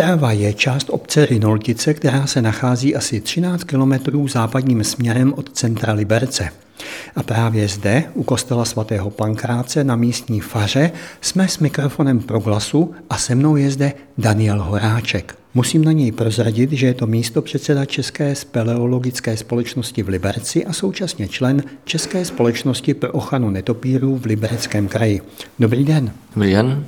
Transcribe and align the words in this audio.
Jítava 0.00 0.32
je 0.32 0.54
část 0.54 0.90
obce 0.90 1.26
Rinoltice, 1.26 1.94
která 1.94 2.26
se 2.26 2.42
nachází 2.42 2.96
asi 2.96 3.20
13 3.20 3.64
kilometrů 3.64 4.28
západním 4.28 4.84
směrem 4.84 5.34
od 5.36 5.50
centra 5.52 5.92
Liberce. 5.92 6.48
A 7.16 7.22
právě 7.22 7.68
zde, 7.68 8.04
u 8.14 8.22
kostela 8.22 8.64
svatého 8.64 9.10
Pankráce 9.10 9.84
na 9.84 9.96
místní 9.96 10.40
faře, 10.40 10.90
jsme 11.20 11.48
s 11.48 11.58
mikrofonem 11.58 12.20
pro 12.20 12.40
glasu 12.40 12.94
a 13.10 13.18
se 13.18 13.34
mnou 13.34 13.56
je 13.56 13.70
zde 13.70 13.92
Daniel 14.18 14.62
Horáček. 14.62 15.34
Musím 15.54 15.84
na 15.84 15.92
něj 15.92 16.12
prozradit, 16.12 16.72
že 16.72 16.86
je 16.86 16.94
to 16.94 17.06
místo 17.06 17.42
předseda 17.42 17.84
České 17.84 18.34
speleologické 18.34 19.36
společnosti 19.36 20.02
v 20.02 20.08
Liberci 20.08 20.66
a 20.66 20.72
současně 20.72 21.28
člen 21.28 21.62
České 21.84 22.24
společnosti 22.24 22.94
pro 22.94 23.12
ochranu 23.12 23.50
netopírů 23.50 24.16
v 24.16 24.26
Libereckém 24.26 24.88
kraji. 24.88 25.20
Dobrý 25.58 25.84
den. 25.84 26.12
Dobrý 26.34 26.52
den. 26.52 26.84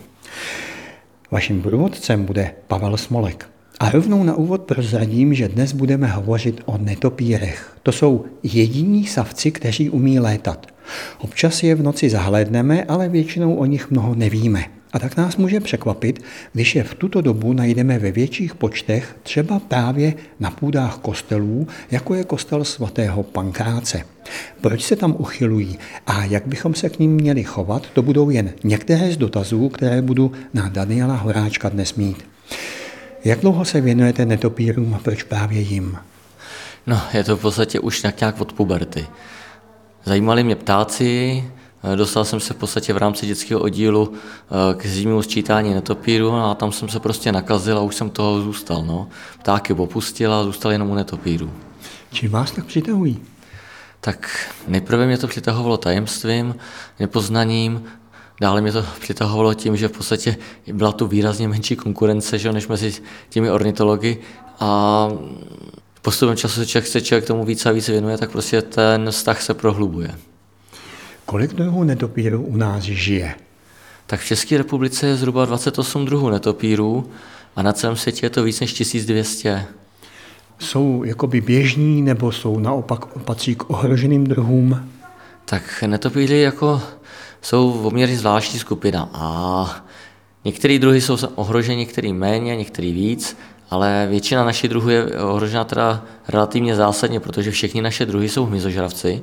Vaším 1.33 1.63
průvodcem 1.63 2.25
bude 2.25 2.55
Pavel 2.67 2.97
Smolek. 2.97 3.49
A 3.81 3.91
rovnou 3.91 4.25
na 4.25 4.35
úvod 4.35 4.63
prozradím, 4.63 5.35
že 5.35 5.49
dnes 5.49 5.73
budeme 5.73 6.07
hovořit 6.07 6.61
o 6.65 6.79
netopírech. 6.79 7.77
To 7.83 7.93
jsou 7.93 8.25
jediní 8.43 9.07
savci, 9.07 9.51
kteří 9.51 9.91
umí 9.91 10.19
létat. 10.19 10.67
Občas 11.19 11.63
je 11.63 11.75
v 11.75 11.83
noci 11.83 12.11
zahlédneme, 12.11 12.85
ale 12.85 13.09
většinou 13.09 13.55
o 13.55 13.65
nich 13.65 13.91
mnoho 13.91 14.15
nevíme. 14.15 14.65
A 14.93 14.99
tak 14.99 15.17
nás 15.17 15.37
může 15.37 15.61
překvapit, 15.61 16.25
když 16.53 16.75
je 16.75 16.85
v 16.85 16.95
tuto 16.95 17.21
dobu 17.21 17.53
najdeme 17.53 17.99
ve 17.99 18.11
větších 18.11 18.55
počtech, 18.55 19.17
třeba 19.23 19.59
právě 19.59 20.15
na 20.41 20.51
půdách 20.51 20.99
kostelů, 20.99 21.67
jako 21.91 22.15
je 22.15 22.25
kostel 22.25 22.65
svatého 22.65 23.23
Pankráce. 23.23 24.03
Proč 24.61 24.83
se 24.83 24.97
tam 24.97 25.15
uchylují 25.19 25.79
a 26.07 26.25
jak 26.25 26.47
bychom 26.47 26.75
se 26.75 26.89
k 26.89 26.99
ním 26.99 27.15
měli 27.15 27.45
chovat, 27.45 27.87
to 27.93 28.03
budou 28.03 28.31
jen 28.31 28.53
některé 28.65 29.12
z 29.12 29.17
dotazů, 29.17 29.69
které 29.69 30.03
budu 30.03 30.33
na 30.55 30.69
Daniela 30.69 31.17
Horáčka 31.17 31.69
dnes 31.69 31.95
mít. 31.95 32.25
Jak 33.25 33.41
dlouho 33.41 33.65
se 33.65 33.81
věnujete 33.81 34.27
netopírům 34.27 34.95
a 34.95 34.99
proč 34.99 35.23
právě 35.23 35.61
jim? 35.61 35.99
No, 36.87 37.01
je 37.15 37.25
to 37.25 37.37
v 37.37 37.41
podstatě 37.41 37.81
už 37.81 38.03
nějak 38.03 38.41
od 38.41 38.53
puberty. 38.53 39.06
Zajímali 40.05 40.45
mě 40.45 40.56
ptáci, 40.56 41.45
Dostal 41.97 42.25
jsem 42.25 42.41
se 42.41 42.55
v 42.55 42.56
podstatě 42.56 42.92
v 42.92 42.97
rámci 42.97 43.27
dětského 43.27 43.61
oddílu 43.61 44.12
eh, 44.12 44.75
k 44.75 44.86
zimnímu 44.86 45.22
sčítání 45.22 45.75
netopíru 45.75 46.33
a 46.33 46.55
tam 46.55 46.72
jsem 46.72 46.88
se 46.88 47.00
prostě 47.00 47.33
nakazil 47.33 47.78
a 47.78 47.80
už 47.80 47.94
jsem 47.94 48.11
toho 48.11 48.42
zůstal. 48.42 48.84
No. 48.84 49.08
Ptáky 49.38 49.72
opustil 49.72 50.34
a 50.34 50.44
zůstal 50.44 50.72
jenom 50.72 50.91
u 50.91 50.94
netopíru. 50.94 51.53
Čím 52.12 52.30
vás 52.30 52.50
tak 52.50 52.64
přitahují? 52.64 53.22
Tak 54.00 54.50
nejprve 54.69 55.06
mě 55.06 55.19
to 55.19 55.28
přitahovalo 55.28 55.77
tajemstvím, 55.77 56.55
nepoznaním, 57.00 57.84
Dále 58.41 58.60
mě 58.60 58.72
to 58.72 58.84
přitahovalo 59.00 59.55
tím, 59.55 59.77
že 59.77 59.88
v 59.88 59.92
podstatě 59.92 60.36
byla 60.72 60.92
tu 60.92 61.06
výrazně 61.06 61.48
menší 61.48 61.77
konkurence 61.77 62.38
že, 62.38 62.53
než 62.53 62.69
mezi 62.69 62.94
těmi 63.28 63.50
ornitology 63.50 64.19
a 64.60 65.08
postupem 66.03 66.36
času 66.36 66.64
se 66.64 66.83
se 66.83 67.00
člověk 67.00 67.27
tomu 67.27 67.44
více 67.44 67.69
a 67.69 67.72
více 67.72 67.92
věnuje, 67.92 68.19
tak 68.19 68.30
prostě 68.30 68.62
ten 68.62 69.10
vztah 69.10 69.42
se 69.42 69.55
prohlubuje. 69.55 70.14
Kolik 71.27 71.53
druhů 71.53 71.84
netopírů 71.84 72.42
u 72.42 72.56
nás 72.56 72.83
žije? 72.83 73.34
Tak 74.06 74.20
v 74.20 74.27
České 74.27 74.59
republice 74.59 75.06
je 75.06 75.17
zhruba 75.17 75.45
28 75.45 76.05
druhů 76.05 76.31
netopírů 76.31 77.11
a 77.56 77.62
na 77.62 77.73
celém 77.73 77.97
světě 77.97 78.27
je 78.27 78.31
to 78.31 78.42
víc 78.42 78.61
než 78.61 78.73
1200. 78.73 79.65
Jsou 80.59 81.05
jakoby 81.05 81.41
běžní 81.41 82.03
nebo 82.03 82.33
jsou 82.33 82.59
naopak 82.59 83.06
patří 83.06 83.55
k 83.55 83.70
ohroženým 83.70 84.25
druhům? 84.25 84.91
Tak 85.45 85.83
netopíři 85.87 86.37
jako 86.37 86.83
jsou 87.43 87.83
poměrně 87.83 88.19
zvláštní 88.19 88.59
skupina 88.59 89.10
a 89.12 89.84
některé 90.44 90.78
druhy 90.78 91.00
jsou 91.00 91.16
ohroženy, 91.34 91.77
některý 91.77 92.12
méně, 92.12 92.56
některý 92.56 92.93
víc, 92.93 93.37
ale 93.71 94.06
většina 94.10 94.44
našich 94.44 94.71
druhů 94.71 94.89
je 94.89 95.04
ohrožena 95.04 95.65
teda 95.65 96.04
relativně 96.28 96.77
zásadně, 96.77 97.21
protože 97.21 97.50
všechny 97.50 97.83
naše 97.83 98.06
druhy 98.06 98.28
jsou 98.28 98.47
hmyzožravci 98.47 99.22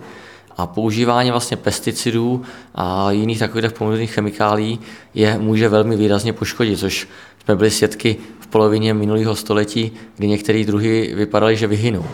a 0.59 0.67
používání 0.67 1.31
vlastně 1.31 1.57
pesticidů 1.57 2.41
a 2.75 3.11
jiných 3.11 3.39
takových 3.39 3.71
pomocných 3.71 4.11
chemikálí 4.11 4.79
je 5.13 5.37
může 5.37 5.69
velmi 5.69 5.95
výrazně 5.95 6.33
poškodit, 6.33 6.79
což 6.79 7.07
jsme 7.43 7.55
byli 7.55 7.71
svědky 7.71 8.15
v 8.39 8.47
polovině 8.47 8.93
minulého 8.93 9.35
století, 9.35 9.91
kdy 10.17 10.27
některé 10.27 10.63
druhy 10.63 11.13
vypadaly, 11.15 11.55
že 11.55 11.67
vyhynou. 11.67 12.05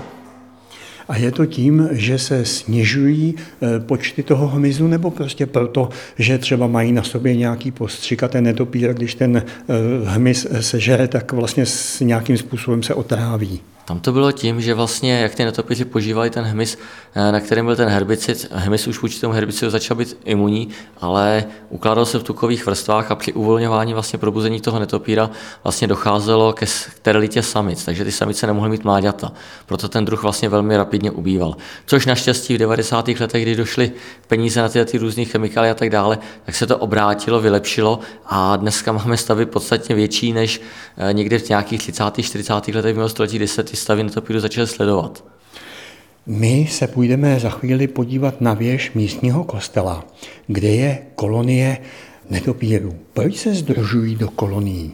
A 1.07 1.17
je 1.17 1.31
to 1.31 1.45
tím, 1.45 1.89
že 1.91 2.19
se 2.19 2.45
snižují 2.45 3.35
eh, 3.35 3.79
počty 3.79 4.23
toho 4.23 4.47
hmyzu, 4.47 4.87
nebo 4.87 5.11
prostě 5.11 5.45
proto, 5.45 5.89
že 6.17 6.37
třeba 6.37 6.67
mají 6.67 6.91
na 6.91 7.03
sobě 7.03 7.35
nějaký 7.35 7.71
postřik 7.71 8.23
a 8.23 8.27
ten 8.27 8.43
netopír, 8.43 8.93
když 8.93 9.15
ten 9.15 9.37
eh, 9.37 9.73
hmyz 10.05 10.47
sežere, 10.59 11.07
tak 11.07 11.31
vlastně 11.31 11.65
s 11.65 11.99
nějakým 11.99 12.37
způsobem 12.37 12.83
se 12.83 12.93
otráví? 12.93 13.61
Tam 13.85 13.99
to 13.99 14.11
bylo 14.11 14.31
tím, 14.31 14.61
že 14.61 14.73
vlastně, 14.73 15.19
jak 15.19 15.35
ty 15.35 15.45
netopíři 15.45 15.85
požívali 15.85 16.29
ten 16.29 16.43
hmyz, 16.43 16.77
eh, 17.15 17.31
na 17.31 17.39
kterém 17.39 17.65
byl 17.65 17.75
ten 17.75 17.89
herbicid, 17.89 18.47
hmyz 18.51 18.87
už 18.87 19.01
vůči 19.01 19.21
tomu 19.21 19.33
herbicidu 19.33 19.71
začal 19.71 19.97
být 19.97 20.17
imunní, 20.25 20.69
ale 21.01 21.45
ukládal 21.69 22.05
se 22.05 22.19
v 22.19 22.23
tukových 22.23 22.65
vrstvách 22.65 23.11
a 23.11 23.15
při 23.15 23.33
uvolňování 23.33 23.93
vlastně 23.93 24.19
probuzení 24.19 24.61
toho 24.61 24.79
netopíra 24.79 25.29
vlastně 25.63 25.87
docházelo 25.87 26.53
ke 26.53 26.65
sterilitě 26.65 27.43
samic, 27.43 27.85
takže 27.85 28.03
ty 28.03 28.11
samice 28.11 28.47
nemohly 28.47 28.69
mít 28.69 28.83
mláďata. 28.83 29.31
Proto 29.65 29.89
ten 29.89 30.05
druh 30.05 30.21
vlastně 30.23 30.49
velmi 30.49 30.77
rapidně 30.77 31.11
ubýval. 31.11 31.55
Což 31.85 32.05
naštěstí 32.05 32.55
v 32.55 32.57
90. 32.57 33.07
letech, 33.07 33.43
kdy 33.43 33.55
došly 33.55 33.91
peníze 34.27 34.61
na 34.61 34.69
ty, 34.69 34.85
ty 34.85 34.97
různé 34.97 35.25
chemikálie 35.25 35.71
a 35.71 35.75
tak 35.75 35.89
dále, 35.89 36.17
tak 36.45 36.55
se 36.55 36.67
to 36.67 36.77
obrátilo, 36.77 37.41
vylepšilo 37.41 37.99
a 38.25 38.55
dneska 38.55 38.91
máme 38.91 39.17
stavy 39.17 39.45
podstatně 39.45 39.95
větší 39.95 40.33
než 40.33 40.61
eh, 40.97 41.13
někde 41.13 41.39
v 41.39 41.49
nějakých 41.49 41.79
30. 41.79 42.03
40. 42.21 42.53
letech 42.53 42.83
minulého 42.85 43.09
století, 43.09 43.39
10 43.39 43.74
Staví 43.75 44.03
na 44.03 44.09
to 44.09 44.21
půjdu 44.21 44.39
začal 44.39 44.67
sledovat. 44.67 45.23
My 46.25 46.67
se 46.71 46.87
půjdeme 46.87 47.39
za 47.39 47.49
chvíli 47.49 47.87
podívat 47.87 48.41
na 48.41 48.53
věž 48.53 48.91
místního 48.93 49.43
kostela, 49.43 50.05
kde 50.47 50.67
je 50.67 50.97
kolonie 51.15 51.77
netopírů. 52.29 52.95
Proč 53.13 53.37
se 53.37 53.53
združují 53.53 54.15
do 54.15 54.29
kolonií? 54.29 54.93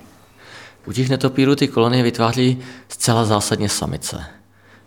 U 0.87 0.91
těch 0.91 1.09
netopírů 1.09 1.55
ty 1.55 1.67
kolonie 1.67 2.03
vytváří 2.03 2.59
zcela 2.87 3.25
zásadně 3.25 3.69
samice. 3.69 4.23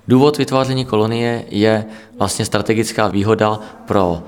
Důvod 0.08 0.38
vytváření 0.38 0.84
kolonie 0.84 1.44
je 1.48 1.84
vlastně 2.18 2.44
strategická 2.44 3.08
výhoda 3.08 3.60
pro 3.86 4.22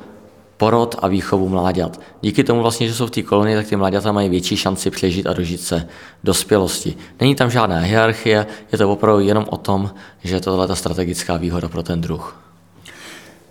porod 0.57 0.97
a 0.99 1.09
výchovu 1.09 1.49
mláďat. 1.49 2.01
Díky 2.21 2.45
tomu 2.45 2.63
vlastně, 2.63 2.89
že 2.89 2.95
jsou 2.95 3.07
v 3.07 3.11
té 3.11 3.23
kolonii, 3.23 3.57
tak 3.57 3.67
ty 3.67 3.77
mláďata 3.77 4.13
mají 4.13 4.29
větší 4.29 4.57
šanci 4.57 4.91
přežít 4.91 5.27
a 5.27 5.33
dožít 5.33 5.61
se 5.61 5.89
dospělosti. 6.25 6.97
Není 7.21 7.35
tam 7.35 7.51
žádná 7.51 7.79
hierarchie, 7.79 8.47
je 8.73 8.79
to 8.79 8.93
opravdu 8.93 9.21
jenom 9.21 9.45
o 9.49 9.57
tom, 9.57 9.91
že 10.25 10.35
je 10.35 10.41
to 10.41 10.67
ta 10.67 10.75
strategická 10.75 11.37
výhoda 11.37 11.69
pro 11.69 11.83
ten 11.83 12.01
druh. 12.01 12.43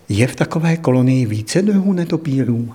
Je 0.09 0.27
v 0.27 0.35
takové 0.35 0.77
kolonii 0.77 1.25
více 1.25 1.61
druhů 1.61 1.93
netopírů? 1.93 2.73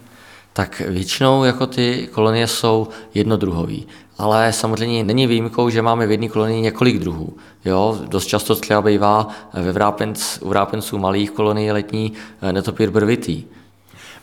Tak 0.53 0.83
většinou 0.89 1.45
jako 1.45 1.67
ty 1.67 2.09
kolonie 2.12 2.47
jsou 2.47 2.89
jednodruhový, 3.15 3.87
ale 4.19 4.53
samozřejmě 4.53 5.05
není 5.05 5.27
výjimkou, 5.27 5.71
že 5.71 5.83
máme 5.83 6.07
v 6.07 6.11
jedné 6.11 6.29
kolonii 6.29 6.61
několik 6.61 6.99
druhů. 6.99 7.37
Jo, 7.65 7.99
dost 8.09 8.27
často 8.27 8.57
třeba 8.57 8.83
bývá 8.83 9.29
ve 9.53 9.73
vrápenc, 9.73 10.39
u 10.41 10.49
vrápenců 10.49 10.99
malých 10.99 11.31
kolonií 11.31 11.73
letní 11.73 12.12
eh, 12.43 12.53
netopír 12.53 12.91
brvitý. 12.91 13.45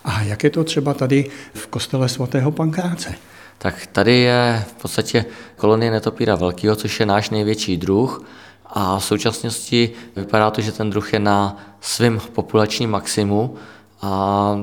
A 0.08 0.22
jak 0.22 0.44
je 0.44 0.50
to 0.50 0.64
třeba 0.64 0.94
tady 0.94 1.30
v 1.54 1.66
kostele 1.66 2.08
svatého 2.08 2.50
Pankráce? 2.50 3.14
Tak 3.58 3.86
tady 3.86 4.16
je 4.16 4.64
v 4.68 4.82
podstatě 4.82 5.24
kolonie 5.56 5.90
netopíra 5.90 6.34
velkého, 6.34 6.76
což 6.76 7.00
je 7.00 7.06
náš 7.06 7.30
největší 7.30 7.76
druh. 7.76 8.24
A 8.66 8.98
v 8.98 9.04
současnosti 9.04 9.90
vypadá 10.16 10.50
to, 10.50 10.60
že 10.60 10.72
ten 10.72 10.90
druh 10.90 11.12
je 11.12 11.18
na 11.18 11.56
svém 11.80 12.20
populačním 12.32 12.90
maximu 12.90 13.56
a 14.02 14.58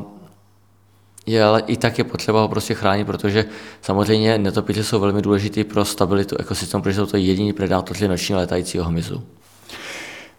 je, 1.25 1.43
ale 1.43 1.63
i 1.67 1.77
tak 1.77 1.97
je 1.97 2.03
potřeba 2.03 2.41
ho 2.41 2.47
prostě 2.47 2.73
chránit, 2.73 3.05
protože 3.05 3.45
samozřejmě 3.81 4.37
netopíři 4.37 4.83
jsou 4.83 4.99
velmi 4.99 5.21
důležitý 5.21 5.63
pro 5.63 5.85
stabilitu 5.85 6.35
ekosystému, 6.39 6.83
protože 6.83 6.95
jsou 6.95 7.05
to 7.05 7.17
jediní 7.17 7.53
predátoři 7.53 8.07
noční 8.07 8.35
letajícího 8.35 8.85
hmyzu. 8.85 9.23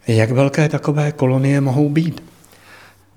Jak 0.07 0.31
velké 0.31 0.69
takové 0.69 1.11
kolonie 1.11 1.61
mohou 1.61 1.89
být? 1.89 2.23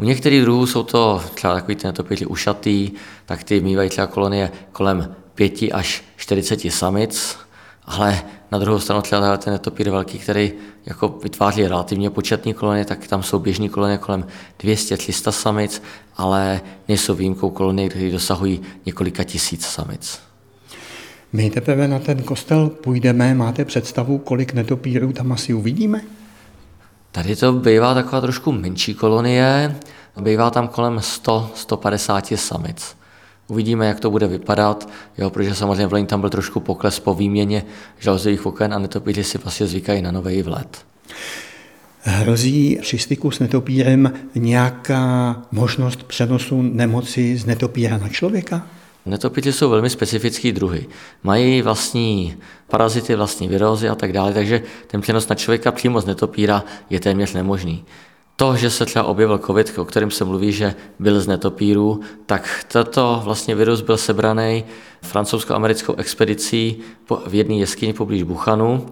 U 0.00 0.04
některých 0.04 0.42
druhů 0.42 0.66
jsou 0.66 0.82
to 0.82 1.22
třeba 1.34 1.54
takový 1.54 1.76
ty 1.76 1.86
netopíři 1.86 2.26
ušatý, 2.26 2.90
tak 3.26 3.44
ty 3.44 3.60
mývají 3.60 3.90
třeba 3.90 4.06
kolonie 4.06 4.50
kolem 4.72 5.14
5 5.34 5.62
až 5.72 6.04
40 6.16 6.60
samic, 6.60 7.36
ale 7.84 8.22
na 8.52 8.58
druhou 8.58 8.78
stranu 8.78 9.02
třeba 9.02 9.36
ten 9.36 9.52
netopír 9.52 9.90
velký, 9.90 10.18
který 10.18 10.52
jako 10.86 11.08
vytváří 11.08 11.66
relativně 11.66 12.10
početní 12.10 12.54
kolonie, 12.54 12.84
tak 12.84 13.06
tam 13.06 13.22
jsou 13.22 13.38
běžní 13.38 13.68
kolonie 13.68 13.98
kolem 13.98 14.26
200-300 14.60 15.30
samic, 15.30 15.82
ale 16.16 16.60
nejsou 16.88 17.14
výjimkou 17.14 17.50
kolonie, 17.50 17.88
které 17.88 18.10
dosahují 18.10 18.60
několika 18.86 19.24
tisíc 19.24 19.66
samic. 19.66 20.18
My 21.32 21.50
teprve 21.50 21.88
na 21.88 21.98
ten 21.98 22.22
kostel 22.22 22.68
půjdeme, 22.68 23.34
máte 23.34 23.64
představu, 23.64 24.18
kolik 24.18 24.52
netopírů 24.52 25.12
tam 25.12 25.32
asi 25.32 25.54
uvidíme? 25.54 26.00
Tady 27.12 27.36
to 27.36 27.52
bývá 27.52 27.94
taková 27.94 28.20
trošku 28.20 28.52
menší 28.52 28.94
kolonie, 28.94 29.76
bývá 30.20 30.50
tam 30.50 30.68
kolem 30.68 30.96
100-150 30.96 32.36
samic. 32.36 32.96
Uvidíme, 33.48 33.86
jak 33.86 34.00
to 34.00 34.10
bude 34.10 34.26
vypadat, 34.26 34.88
jo, 35.18 35.30
protože 35.30 35.54
samozřejmě 35.54 35.86
v 35.86 35.92
loni 35.92 36.06
tam 36.06 36.20
byl 36.20 36.30
trošku 36.30 36.60
pokles 36.60 37.00
po 37.00 37.14
výměně 37.14 37.64
žaluzových 37.98 38.46
oken 38.46 38.74
a 38.74 38.78
netopíři 38.78 39.24
si 39.24 39.38
vlastně 39.38 39.66
zvykají 39.66 40.02
na 40.02 40.10
nový 40.10 40.42
vlet. 40.42 40.84
Hrozí 42.02 42.78
při 42.82 42.98
styku 42.98 43.30
s 43.30 43.38
netopírem 43.38 44.12
nějaká 44.34 45.36
možnost 45.52 46.02
přenosu 46.02 46.62
nemoci 46.62 47.36
z 47.36 47.46
netopíra 47.46 47.98
na 47.98 48.08
člověka? 48.08 48.66
Netopíři 49.06 49.52
jsou 49.52 49.70
velmi 49.70 49.90
specifický 49.90 50.52
druhy. 50.52 50.86
Mají 51.22 51.62
vlastní 51.62 52.36
parazity, 52.68 53.14
vlastní 53.14 53.48
virózy 53.48 53.88
a 53.88 53.94
tak 53.94 54.12
dále, 54.12 54.32
takže 54.32 54.62
ten 54.86 55.00
přenos 55.00 55.28
na 55.28 55.36
člověka 55.36 55.72
přímo 55.72 56.00
z 56.00 56.06
netopíra 56.06 56.64
je 56.90 57.00
téměř 57.00 57.32
nemožný. 57.32 57.84
To, 58.36 58.56
že 58.56 58.70
se 58.70 58.86
třeba 58.86 59.04
objevil 59.04 59.38
COVID, 59.38 59.78
o 59.78 59.84
kterém 59.84 60.10
se 60.10 60.24
mluví, 60.24 60.52
že 60.52 60.74
byl 60.98 61.20
z 61.20 61.26
netopíru, 61.26 62.00
tak 62.26 62.64
tato 62.72 63.20
vlastně 63.24 63.54
virus 63.54 63.80
byl 63.80 63.96
sebraný 63.96 64.64
francouzsko-americkou 65.02 65.94
expedicí 65.94 66.76
v 67.26 67.34
jedné 67.34 67.54
jeskyni 67.54 67.92
poblíž 67.92 68.22
Buchanu, 68.22 68.86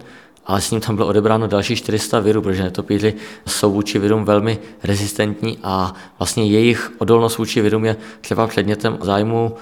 ale 0.45 0.61
s 0.61 0.71
ním 0.71 0.81
tam 0.81 0.95
bylo 0.95 1.07
odebráno 1.07 1.47
další 1.47 1.75
400 1.75 2.19
virů, 2.19 2.41
protože 2.41 2.63
netopíři 2.63 3.13
jsou 3.47 3.71
vůči 3.71 3.99
virům 3.99 4.25
velmi 4.25 4.59
rezistentní 4.83 5.57
a 5.63 5.93
vlastně 6.19 6.45
jejich 6.45 6.91
odolnost 6.97 7.37
vůči 7.37 7.61
virům 7.61 7.85
je 7.85 7.95
třeba 8.21 8.47
předmětem 8.47 8.97
zájmu 9.01 9.55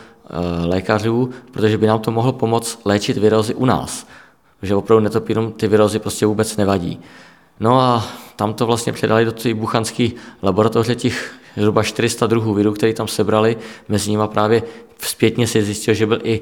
lékařů, 0.65 1.29
protože 1.51 1.77
by 1.77 1.87
nám 1.87 1.99
to 1.99 2.11
mohlo 2.11 2.33
pomoct 2.33 2.79
léčit 2.85 3.17
virózy 3.17 3.55
u 3.55 3.65
nás. 3.65 4.07
Že 4.61 4.75
opravdu 4.75 5.03
netopírům 5.03 5.51
ty 5.51 5.67
virózy 5.67 5.99
prostě 5.99 6.25
vůbec 6.25 6.57
nevadí. 6.57 6.99
No 7.59 7.79
a 7.79 8.05
tam 8.35 8.53
to 8.53 8.65
vlastně 8.65 8.93
předali 8.93 9.25
do 9.25 9.31
té 9.31 9.53
buchanské 9.53 10.09
laboratoře 10.43 10.95
těch 10.95 11.33
zhruba 11.57 11.83
400 11.83 12.27
druhů 12.27 12.53
virů, 12.53 12.73
který 12.73 12.93
tam 12.93 13.07
sebrali. 13.07 13.57
Mezi 13.89 14.11
nimi 14.11 14.23
právě 14.27 14.63
zpětně 14.99 15.47
si 15.47 15.63
zjistil, 15.63 15.93
že 15.93 16.05
byl 16.05 16.19
i 16.23 16.41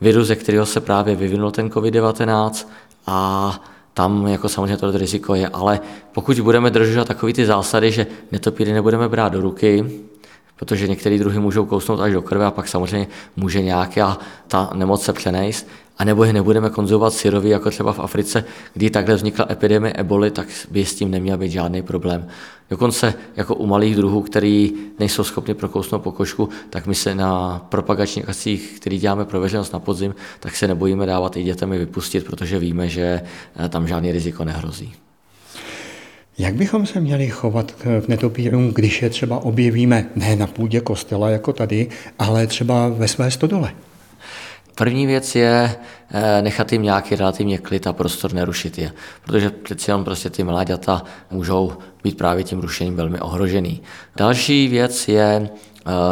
virus, 0.00 0.26
ze 0.26 0.36
kterého 0.36 0.66
se 0.66 0.80
právě 0.80 1.16
vyvinul 1.16 1.50
ten 1.50 1.68
COVID-19 1.68 2.66
a 3.06 3.60
tam 3.94 4.26
jako 4.26 4.48
samozřejmě 4.48 4.76
to 4.76 4.90
riziko 4.90 5.34
je, 5.34 5.48
ale 5.48 5.80
pokud 6.12 6.40
budeme 6.40 6.70
držet 6.70 7.08
takové 7.08 7.32
ty 7.32 7.46
zásady, 7.46 7.92
že 7.92 8.06
netopíry 8.32 8.72
nebudeme 8.72 9.08
brát 9.08 9.32
do 9.32 9.40
ruky, 9.40 9.84
protože 10.56 10.88
některé 10.88 11.18
druhy 11.18 11.38
můžou 11.38 11.66
kousnout 11.66 12.00
až 12.00 12.12
do 12.12 12.22
krve 12.22 12.46
a 12.46 12.50
pak 12.50 12.68
samozřejmě 12.68 13.08
může 13.36 13.62
nějaká 13.62 14.18
ta 14.48 14.70
nemoc 14.74 15.02
se 15.02 15.12
přenést, 15.12 15.66
a 15.98 16.04
nebo 16.04 16.24
je 16.24 16.32
nebudeme 16.32 16.70
konzumovat 16.70 17.12
syrový, 17.12 17.48
jako 17.48 17.70
třeba 17.70 17.92
v 17.92 18.00
Africe, 18.00 18.44
kdy 18.74 18.90
takhle 18.90 19.14
vznikla 19.14 19.46
epidemie 19.50 19.92
eboli, 19.92 20.30
tak 20.30 20.46
by 20.70 20.84
s 20.84 20.94
tím 20.94 21.10
neměl 21.10 21.38
být 21.38 21.50
žádný 21.50 21.82
problém. 21.82 22.28
Dokonce 22.70 23.14
jako 23.36 23.54
u 23.54 23.66
malých 23.66 23.96
druhů, 23.96 24.22
který 24.22 24.72
nejsou 24.98 25.24
schopni 25.24 25.54
prokousnout 25.54 26.02
pokožku, 26.02 26.48
tak 26.70 26.86
my 26.86 26.94
se 26.94 27.14
na 27.14 27.58
propagačních 27.68 28.28
akcích, 28.28 28.72
který 28.80 28.98
děláme 28.98 29.24
pro 29.24 29.40
veřejnost 29.40 29.72
na 29.72 29.78
podzim, 29.78 30.14
tak 30.40 30.56
se 30.56 30.68
nebojíme 30.68 31.06
dávat 31.06 31.36
i 31.36 31.42
dětem 31.42 31.70
vypustit, 31.70 32.24
protože 32.24 32.58
víme, 32.58 32.88
že 32.88 33.22
eh, 33.56 33.68
tam 33.68 33.88
žádný 33.88 34.12
riziko 34.12 34.44
nehrozí. 34.44 34.94
Jak 36.38 36.54
bychom 36.54 36.86
se 36.86 37.00
měli 37.00 37.28
chovat 37.28 37.72
k 37.72 38.08
netopírům, 38.08 38.72
když 38.74 39.02
je 39.02 39.10
třeba 39.10 39.38
objevíme 39.38 40.06
ne 40.16 40.36
na 40.36 40.46
půdě 40.46 40.80
kostela 40.80 41.30
jako 41.30 41.52
tady, 41.52 41.88
ale 42.18 42.46
třeba 42.46 42.88
ve 42.88 43.08
své 43.08 43.30
stodole? 43.30 43.72
První 44.74 45.06
věc 45.06 45.34
je 45.34 45.76
eh, 46.10 46.42
nechat 46.42 46.72
jim 46.72 46.82
nějaký 46.82 47.16
relativně 47.16 47.58
klid 47.58 47.86
a 47.86 47.92
prostor, 47.92 48.32
nerušit 48.32 48.78
je, 48.78 48.92
protože 49.24 49.50
přeci 49.50 49.90
jenom 49.90 50.04
prostě 50.04 50.30
ty 50.30 50.44
mláďata 50.44 51.02
můžou 51.30 51.72
být 52.04 52.18
právě 52.18 52.44
tím 52.44 52.60
rušením 52.60 52.96
velmi 52.96 53.20
ohrožený. 53.20 53.82
Další 54.16 54.68
věc 54.68 55.08
je 55.08 55.48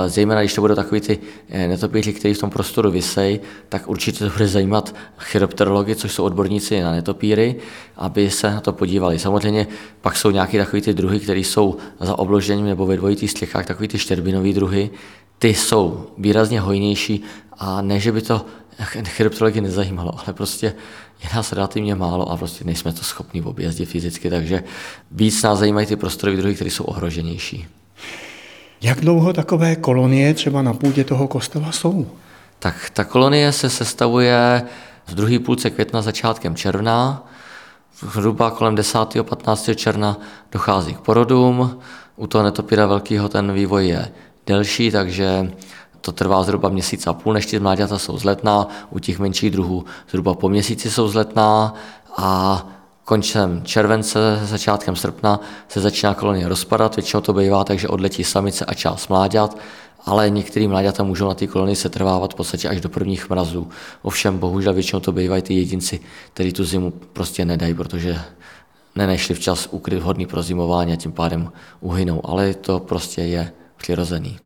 zejména 0.06 0.40
když 0.40 0.54
to 0.54 0.60
budou 0.60 0.74
takový 0.74 1.00
ty 1.00 1.18
eh, 1.48 1.68
netopíři, 1.68 2.12
kteří 2.12 2.34
v 2.34 2.38
tom 2.38 2.50
prostoru 2.50 2.90
vysej, 2.90 3.40
tak 3.68 3.88
určitě 3.88 4.24
to 4.24 4.30
bude 4.30 4.48
zajímat 4.48 4.94
chiropterologi, 5.18 5.96
což 5.96 6.12
jsou 6.12 6.24
odborníci 6.24 6.80
na 6.80 6.92
netopíry, 6.92 7.56
aby 7.96 8.30
se 8.30 8.50
na 8.50 8.60
to 8.60 8.72
podívali. 8.72 9.18
Samozřejmě 9.18 9.66
pak 10.00 10.16
jsou 10.16 10.30
nějaké 10.30 10.58
takové 10.58 10.82
ty 10.82 10.94
druhy, 10.94 11.20
které 11.20 11.40
jsou 11.40 11.76
za 12.00 12.18
obložením 12.18 12.66
nebo 12.66 12.86
ve 12.86 12.96
dvojitých 12.96 13.30
střechách, 13.30 13.66
takový 13.66 13.88
ty 13.88 13.98
štěrbinové 13.98 14.52
druhy, 14.52 14.90
ty 15.38 15.54
jsou 15.54 16.06
výrazně 16.18 16.60
hojnější 16.60 17.22
a 17.58 17.82
ne, 17.82 18.00
že 18.00 18.12
by 18.12 18.22
to 18.22 18.46
chiropterology 19.04 19.60
nezajímalo, 19.60 20.12
ale 20.24 20.34
prostě 20.34 20.74
je 21.22 21.28
nás 21.34 21.52
relativně 21.52 21.94
málo 21.94 22.30
a 22.30 22.36
prostě 22.36 22.64
nejsme 22.64 22.92
to 22.92 23.02
schopni 23.02 23.42
objezdit 23.42 23.86
fyzicky, 23.86 24.30
takže 24.30 24.62
víc 25.10 25.42
nás 25.42 25.58
zajímají 25.58 25.86
ty 25.86 25.96
prostorové 25.96 26.36
druhy, 26.36 26.54
které 26.54 26.70
jsou 26.70 26.84
ohroženější. 26.84 27.66
Jak 28.84 29.00
dlouho 29.00 29.32
takové 29.32 29.76
kolonie 29.76 30.34
třeba 30.34 30.62
na 30.62 30.74
půdě 30.74 31.04
toho 31.04 31.28
kostela 31.28 31.72
jsou? 31.72 32.06
Tak 32.58 32.90
ta 32.92 33.04
kolonie 33.04 33.52
se 33.52 33.70
sestavuje 33.70 34.62
v 35.06 35.14
druhé 35.14 35.38
půlce 35.38 35.70
května, 35.70 36.02
začátkem 36.02 36.56
června. 36.56 37.26
Zhruba 38.12 38.50
kolem 38.50 38.74
10. 38.74 38.98
15. 39.22 39.70
června 39.74 40.18
dochází 40.52 40.94
k 40.94 41.00
porodům. 41.00 41.80
U 42.16 42.26
toho 42.26 42.44
netopíra 42.44 42.86
velkého 42.86 43.28
ten 43.28 43.52
vývoj 43.52 43.86
je 43.86 44.12
delší, 44.46 44.90
takže 44.90 45.52
to 46.00 46.12
trvá 46.12 46.42
zhruba 46.42 46.68
měsíc 46.68 47.06
a 47.06 47.12
půl, 47.12 47.32
než 47.32 47.46
ty 47.46 47.60
mláďata 47.60 47.98
jsou 47.98 48.18
zletná. 48.18 48.68
U 48.90 48.98
těch 48.98 49.18
menších 49.18 49.50
druhů 49.50 49.84
zhruba 50.10 50.34
po 50.34 50.48
měsíci 50.48 50.90
jsou 50.90 51.08
zletná 51.08 51.74
a 52.16 52.66
koncem 53.04 53.62
července, 53.64 54.40
začátkem 54.42 54.96
srpna 54.96 55.40
se 55.68 55.80
začíná 55.80 56.14
kolonie 56.14 56.48
rozpadat, 56.48 56.96
většinou 56.96 57.20
to 57.20 57.32
bývá, 57.32 57.64
takže 57.64 57.88
odletí 57.88 58.24
samice 58.24 58.64
a 58.64 58.74
část 58.74 59.08
mláďat, 59.08 59.58
ale 60.06 60.30
některý 60.30 60.68
mláďata 60.68 61.02
můžou 61.02 61.28
na 61.28 61.34
té 61.34 61.46
kolonii 61.46 61.76
se 61.76 61.88
trvávat 61.88 62.32
v 62.32 62.36
podstatě 62.36 62.68
až 62.68 62.80
do 62.80 62.88
prvních 62.88 63.30
mrazů. 63.30 63.68
Ovšem, 64.02 64.38
bohužel 64.38 64.74
většinou 64.74 65.00
to 65.00 65.12
bývají 65.12 65.42
ty 65.42 65.54
jedinci, 65.54 66.00
kteří 66.32 66.52
tu 66.52 66.64
zimu 66.64 66.90
prostě 66.90 67.44
nedají, 67.44 67.74
protože 67.74 68.20
nenešli 68.96 69.34
včas 69.34 69.68
ukryt 69.70 69.98
vhodný 69.98 70.26
pro 70.26 70.42
zimování 70.42 70.92
a 70.92 70.96
tím 70.96 71.12
pádem 71.12 71.52
uhynou, 71.80 72.20
ale 72.24 72.54
to 72.54 72.80
prostě 72.80 73.22
je 73.22 73.52
přirozený. 73.76 74.38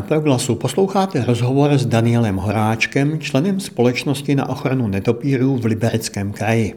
Na 0.00 0.06
Proglasu 0.06 0.54
posloucháte 0.54 1.24
rozhovor 1.24 1.78
s 1.78 1.86
Danielem 1.86 2.36
Horáčkem, 2.36 3.18
členem 3.18 3.60
společnosti 3.60 4.34
na 4.34 4.48
ochranu 4.48 4.88
netopírů 4.88 5.56
v 5.56 5.64
Libereckém 5.64 6.32
kraji. 6.32 6.74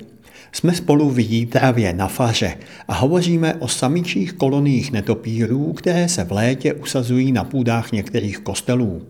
Jsme 0.51 0.75
spolu 0.75 1.09
v 1.09 1.19
Jítravě 1.19 1.93
na 1.93 2.07
Faře 2.07 2.57
a 2.87 2.93
hovoříme 2.93 3.55
o 3.55 3.67
samičích 3.67 4.33
koloniích 4.33 4.91
netopírů, 4.91 5.73
které 5.73 6.09
se 6.09 6.23
v 6.23 6.31
létě 6.31 6.73
usazují 6.73 7.31
na 7.31 7.43
půdách 7.43 7.91
některých 7.91 8.39
kostelů. 8.39 9.01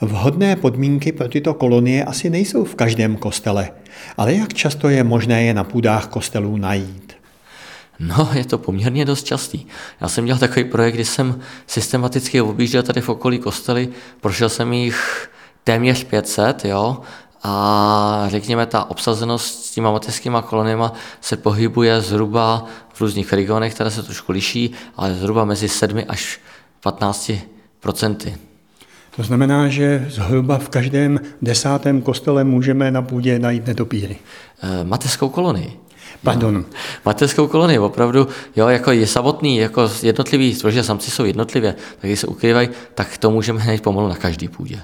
Vhodné 0.00 0.56
podmínky 0.56 1.12
pro 1.12 1.28
tyto 1.28 1.54
kolonie 1.54 2.04
asi 2.04 2.30
nejsou 2.30 2.64
v 2.64 2.74
každém 2.74 3.16
kostele, 3.16 3.70
ale 4.16 4.34
jak 4.34 4.54
často 4.54 4.88
je 4.88 5.04
možné 5.04 5.44
je 5.44 5.54
na 5.54 5.64
půdách 5.64 6.06
kostelů 6.06 6.56
najít? 6.56 7.11
No, 7.98 8.30
je 8.32 8.44
to 8.44 8.58
poměrně 8.58 9.04
dost 9.04 9.26
častý. 9.26 9.66
Já 10.00 10.08
jsem 10.08 10.24
dělal 10.24 10.38
takový 10.38 10.64
projekt, 10.64 10.94
kdy 10.94 11.04
jsem 11.04 11.40
systematicky 11.66 12.40
objížděl 12.40 12.82
tady 12.82 13.00
v 13.00 13.08
okolí 13.08 13.38
kostely, 13.38 13.88
prošel 14.20 14.48
jsem 14.48 14.72
jich 14.72 15.30
téměř 15.64 16.04
500, 16.04 16.64
jo, 16.64 17.00
a 17.42 18.24
řekněme, 18.28 18.66
ta 18.66 18.90
obsazenost 18.90 19.64
s 19.64 19.70
těma 19.70 19.92
mateřskýma 19.92 20.42
koloniema 20.42 20.92
se 21.20 21.36
pohybuje 21.36 22.00
zhruba 22.00 22.66
v 22.92 23.00
různých 23.00 23.32
regionech, 23.32 23.74
které 23.74 23.90
se 23.90 24.02
trošku 24.02 24.32
liší, 24.32 24.72
ale 24.96 25.14
zhruba 25.14 25.44
mezi 25.44 25.68
7 25.68 26.02
až 26.08 26.40
15 26.80 27.32
procenty. 27.80 28.36
To 29.16 29.22
znamená, 29.22 29.68
že 29.68 30.06
zhruba 30.10 30.58
v 30.58 30.68
každém 30.68 31.20
desátém 31.42 32.02
kostele 32.02 32.44
můžeme 32.44 32.90
na 32.90 33.02
půdě 33.02 33.38
najít 33.38 33.66
netopíry. 33.66 34.16
E, 34.62 34.84
mateřskou 34.84 35.28
kolonii. 35.28 35.81
Pardon. 36.22 36.64
Mateřskou 37.04 37.46
kolonii, 37.46 37.78
opravdu, 37.78 38.28
jo, 38.56 38.68
jako 38.68 38.92
je 38.92 39.06
samotný, 39.06 39.56
jako 39.56 39.90
jednotlivý, 40.02 40.54
protože 40.54 40.82
samci 40.82 41.10
jsou 41.10 41.24
jednotlivě, 41.24 41.72
tak 41.72 42.10
když 42.10 42.20
se 42.20 42.26
ukrývají, 42.26 42.68
tak 42.94 43.18
to 43.18 43.30
můžeme 43.30 43.60
hned 43.60 43.82
pomalu 43.82 44.08
na 44.08 44.16
každý 44.16 44.48
půdě. 44.48 44.80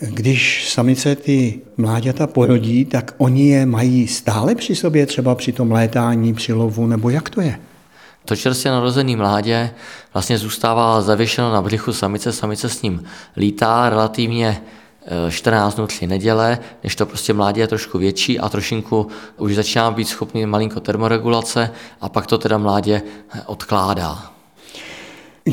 Když 0.00 0.68
samice 0.68 1.16
ty 1.16 1.60
mláďata 1.76 2.26
porodí, 2.26 2.84
tak 2.84 3.14
oni 3.18 3.48
je 3.48 3.66
mají 3.66 4.08
stále 4.08 4.54
při 4.54 4.74
sobě, 4.74 5.06
třeba 5.06 5.34
při 5.34 5.52
tom 5.52 5.72
létání, 5.72 6.34
při 6.34 6.52
lovu, 6.52 6.86
nebo 6.86 7.10
jak 7.10 7.30
to 7.30 7.40
je? 7.40 7.58
To 8.24 8.36
čerstvě 8.36 8.72
narozený 8.72 9.16
mládě 9.16 9.70
vlastně 10.14 10.38
zůstává 10.38 11.00
zavěšeno 11.00 11.52
na 11.52 11.62
břichu 11.62 11.92
samice, 11.92 12.32
samice 12.32 12.68
s 12.68 12.82
ním 12.82 13.04
lítá 13.36 13.90
relativně 13.90 14.62
14 15.30 15.74
dnů, 15.74 15.86
3 15.86 16.06
neděle, 16.06 16.58
než 16.84 16.96
to 16.96 17.06
prostě 17.06 17.32
mládě 17.32 17.60
je 17.60 17.66
trošku 17.66 17.98
větší 17.98 18.38
a 18.38 18.48
trošinku 18.48 19.06
už 19.38 19.54
začíná 19.54 19.90
být 19.90 20.08
schopný 20.08 20.46
malinko 20.46 20.80
termoregulace 20.80 21.70
a 22.00 22.08
pak 22.08 22.26
to 22.26 22.38
teda 22.38 22.58
mládě 22.58 23.02
odkládá. 23.46 24.30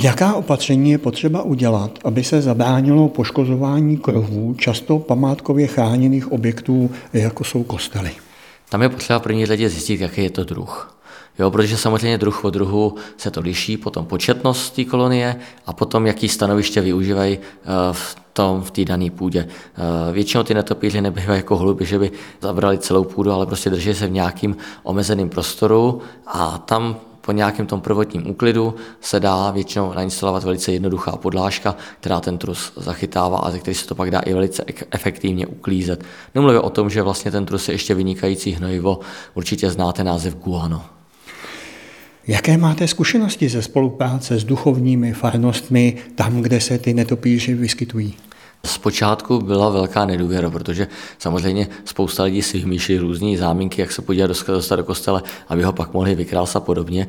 Jaká 0.04 0.34
opatření 0.34 0.92
je 0.92 0.98
potřeba 0.98 1.42
udělat, 1.42 2.00
aby 2.04 2.24
se 2.24 2.42
zabránilo 2.42 3.10
poškozování 3.10 3.98
krovů, 3.98 4.54
často 4.58 5.00
památkově 5.00 5.68
chráněných 5.68 6.32
objektů, 6.32 6.92
jako 7.14 7.44
jsou 7.44 7.64
kostely? 7.64 8.12
Tam 8.70 8.82
je 8.82 8.90
potřeba 8.90 9.20
první 9.20 9.46
řadě 9.46 9.70
zjistit, 9.70 10.02
jaký 10.02 10.24
je 10.24 10.30
to 10.30 10.44
druh. 10.44 10.98
Jo, 11.40 11.52
protože 11.52 11.78
samozřejmě 11.78 12.18
druh 12.18 12.46
od 12.46 12.50
druhu 12.50 12.96
se 13.18 13.32
to 13.32 13.42
liší, 13.42 13.78
potom 13.78 14.06
početnost 14.06 14.70
té 14.70 14.86
kolonie 14.86 15.36
a 15.66 15.74
potom, 15.74 16.06
jaký 16.08 16.30
stanoviště 16.30 16.82
využívají 16.82 17.38
eh, 17.38 17.68
v 17.92 18.18
tom, 18.34 18.62
v 18.62 18.72
té 18.72 18.86
dané 18.86 19.10
půdě. 19.10 19.48
Eh, 19.50 20.14
většinou 20.14 20.44
ty 20.44 20.54
netopíři 20.54 21.02
nebývají 21.02 21.40
jako 21.40 21.58
hluby, 21.58 21.86
že 21.86 22.00
by 22.00 22.12
zabrali 22.42 22.78
celou 22.78 23.04
půdu, 23.04 23.32
ale 23.32 23.46
prostě 23.46 23.70
drží 23.70 23.94
se 23.94 24.08
v 24.08 24.12
nějakým 24.12 24.58
omezeném 24.84 25.30
prostoru 25.30 26.02
a 26.28 26.58
tam 26.58 26.96
po 27.26 27.32
nějakém 27.32 27.68
tom 27.68 27.82
prvotním 27.82 28.30
úklidu 28.30 28.76
se 29.02 29.20
dá 29.20 29.52
většinou 29.52 29.94
nainstalovat 29.94 30.44
velice 30.44 30.72
jednoduchá 30.72 31.12
podlážka, 31.12 31.76
která 32.00 32.20
ten 32.20 32.38
trus 32.38 32.72
zachytává 32.76 33.38
a 33.38 33.52
ze 33.52 33.60
který 33.60 33.76
se 33.76 33.88
to 33.88 33.96
pak 33.96 34.12
dá 34.12 34.20
i 34.20 34.34
velice 34.34 34.64
efektivně 34.92 35.48
uklízet. 35.48 36.04
Nemluvě 36.36 36.60
o 36.60 36.70
tom, 36.70 36.90
že 36.90 37.02
vlastně 37.02 37.32
ten 37.32 37.46
trus 37.46 37.68
je 37.68 37.74
ještě 37.74 37.96
vynikající 37.96 38.52
hnojivo, 38.52 39.00
určitě 39.34 39.70
znáte 39.70 40.04
název 40.04 40.36
guano. 40.36 40.93
Jaké 42.28 42.58
máte 42.58 42.88
zkušenosti 42.88 43.50
ze 43.50 43.62
spolupráce 43.62 44.40
s 44.40 44.44
duchovními 44.44 45.14
farnostmi 45.14 45.98
tam, 46.16 46.42
kde 46.42 46.62
se 46.62 46.78
ty 46.78 46.94
netopíři 46.94 47.54
vyskytují? 47.54 48.16
Zpočátku 48.66 49.40
byla 49.40 49.70
velká 49.70 50.06
nedůvěra, 50.06 50.50
protože 50.50 50.88
samozřejmě 51.18 51.68
spousta 51.86 52.24
lidí 52.24 52.42
si 52.42 52.60
vymýšlí 52.60 52.98
různé 52.98 53.38
záminky, 53.38 53.82
jak 53.82 53.92
se 53.92 54.02
podívat 54.02 54.28
dostat 54.48 54.76
do 54.76 54.84
kostele, 54.84 55.22
aby 55.48 55.64
ho 55.64 55.74
pak 55.74 55.94
mohli 55.94 56.16
vykrást 56.16 56.56
a 56.56 56.60
podobně. 56.60 57.08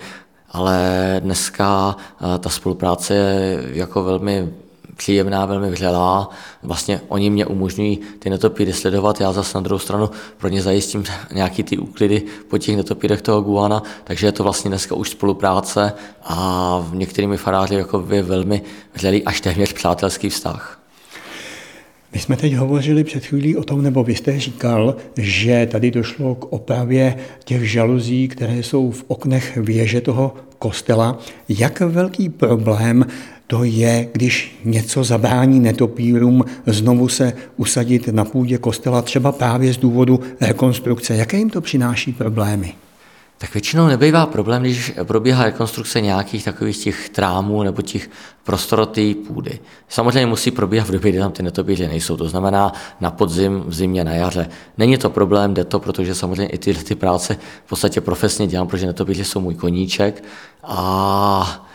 Ale 0.51 1.21
dneska 1.25 1.97
eh, 1.97 2.39
ta 2.39 2.49
spolupráce 2.49 3.15
je 3.15 3.63
jako 3.73 4.03
velmi 4.03 4.49
příjemná, 4.97 5.47
velmi 5.47 5.71
vřelá. 5.71 6.31
Vlastně 6.63 7.01
oni 7.09 7.31
mě 7.31 7.47
umožňují 7.47 8.01
ty 8.19 8.31
netopíry 8.31 8.73
sledovat, 8.73 9.21
já 9.21 9.33
zase 9.33 9.59
na 9.59 9.63
druhou 9.63 9.79
stranu 9.79 10.11
pro 10.39 10.49
ně 10.49 10.63
zajistím 10.63 11.05
nějaký 11.33 11.63
ty 11.63 11.79
úklidy 11.79 12.23
po 12.49 12.59
těch 12.59 12.77
netopírech 12.77 13.23
toho 13.23 13.41
guana, 13.41 13.83
takže 14.05 14.27
je 14.27 14.33
to 14.33 14.43
vlastně 14.43 14.69
dneska 14.69 14.95
už 14.95 15.11
spolupráce 15.11 15.93
a 16.23 16.79
v 16.89 16.95
některými 16.95 17.37
faráři 17.37 17.75
jako 17.75 18.07
je 18.11 18.23
velmi 18.23 18.63
vřelý 18.95 19.25
až 19.25 19.41
téměř 19.41 19.73
přátelský 19.73 20.29
vztah. 20.29 20.85
My 22.15 22.21
jsme 22.21 22.37
teď 22.37 22.55
hovořili 22.55 23.05
před 23.05 23.27
chvílí 23.27 23.57
o 23.57 23.65
tom, 23.65 23.83
nebo 23.83 24.05
vy 24.05 24.15
jste 24.15 24.41
říkal, 24.41 24.97
že 25.17 25.69
tady 25.71 25.91
došlo 25.91 26.35
k 26.35 26.53
opravě 26.53 27.17
těch 27.45 27.71
žaluzí, 27.71 28.29
které 28.29 28.59
jsou 28.59 28.91
v 28.91 29.05
oknech 29.07 29.57
věže 29.57 30.01
toho 30.01 30.35
kostela. 30.59 31.19
Jak 31.49 31.81
velký 31.81 32.29
problém 32.29 33.07
to 33.47 33.65
je, 33.65 34.09
když 34.13 34.61
něco 34.65 35.05
zabrání 35.05 35.61
netopírům 35.61 36.45
znovu 36.67 37.09
se 37.09 37.33
usadit 37.57 38.09
na 38.09 38.25
půdě 38.25 38.59
kostela, 38.59 39.03
třeba 39.03 39.33
právě 39.33 39.73
z 39.73 39.77
důvodu 39.77 40.21
rekonstrukce. 40.41 41.17
Jaké 41.17 41.37
jim 41.37 41.51
to 41.51 41.61
přináší 41.61 42.13
problémy? 42.13 42.75
Tak 43.39 43.55
většinou 43.55 43.87
nebývá 43.87 44.27
problém, 44.27 44.63
když 44.63 44.93
probíhá 45.03 45.45
rekonstrukce 45.45 46.01
nějakých 46.01 46.45
takových 46.45 46.79
těch 46.79 47.09
trámů 47.09 47.63
nebo 47.63 47.83
těch 47.83 48.11
prostorotý 48.45 49.15
půdy. 49.15 49.59
Samozřejmě 49.89 50.27
musí 50.27 50.51
probíhat 50.51 50.89
v 50.89 50.93
době, 50.93 51.13
kdy 51.13 51.21
tam 51.21 51.33
ty 51.33 51.43
netopíře 51.43 51.89
nejsou, 51.89 52.17
to 52.17 52.29
znamená 52.29 52.73
na 53.01 53.11
podzim, 53.11 53.63
v 53.67 53.75
zimě, 53.75 54.05
na 54.05 54.13
jaře. 54.13 54.49
Není 54.79 54.99
to 54.99 55.11
problém, 55.11 55.55
jde 55.55 55.65
to, 55.65 55.81
protože 55.81 56.15
samozřejmě 56.15 56.47
i 56.47 56.59
ty, 56.59 56.75
ty 56.75 56.95
práce 56.95 57.37
v 57.67 57.69
podstatě 57.69 58.01
profesně 58.01 58.47
dělám, 58.47 58.67
protože 58.67 58.87
netopíře 58.87 59.25
jsou 59.25 59.41
můj 59.41 59.55
koníček 59.55 60.25
a 60.63 61.67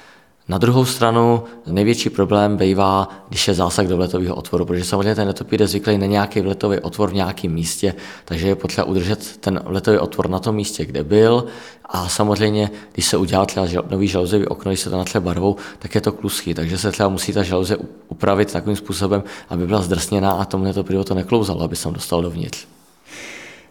na 0.49 0.57
druhou 0.57 0.85
stranu 0.85 1.43
největší 1.67 2.09
problém 2.09 2.57
bývá, 2.57 3.09
když 3.29 3.47
je 3.47 3.53
zásah 3.53 3.87
do 3.87 3.97
vletového 3.97 4.35
otvoru, 4.35 4.65
protože 4.65 4.83
samozřejmě 4.83 5.15
ten 5.15 5.27
netopír 5.27 5.61
je 5.61 5.67
zvyklý 5.67 5.97
na 5.97 6.05
nějaký 6.05 6.41
vletový 6.41 6.79
otvor 6.79 7.09
v 7.09 7.13
nějakém 7.13 7.51
místě, 7.51 7.95
takže 8.25 8.47
je 8.47 8.55
potřeba 8.55 8.87
udržet 8.87 9.37
ten 9.37 9.61
vletový 9.65 9.97
otvor 9.97 10.29
na 10.29 10.39
tom 10.39 10.55
místě, 10.55 10.85
kde 10.85 11.03
byl. 11.03 11.45
A 11.85 12.09
samozřejmě, 12.09 12.71
když 12.93 13.05
se 13.05 13.17
udělá 13.17 13.45
třeba 13.45 13.67
nový 13.89 14.07
žaluzový 14.07 14.47
okno, 14.47 14.71
když 14.71 14.79
se 14.79 14.89
to 14.89 14.97
natře 14.97 15.19
barvou, 15.19 15.55
tak 15.79 15.95
je 15.95 16.01
to 16.01 16.11
kluský, 16.11 16.53
takže 16.53 16.77
se 16.77 16.91
třeba 16.91 17.09
musí 17.09 17.33
ta 17.33 17.43
žaluze 17.43 17.77
upravit 18.07 18.53
takovým 18.53 18.75
způsobem, 18.75 19.23
aby 19.49 19.67
byla 19.67 19.81
zdrsněná 19.81 20.31
a 20.31 20.45
tomu 20.45 20.63
netopíru 20.63 21.03
to 21.03 21.13
neklouzalo, 21.13 21.61
aby 21.61 21.75
se 21.75 21.91
dostal 21.91 22.21
dovnitř. 22.21 22.78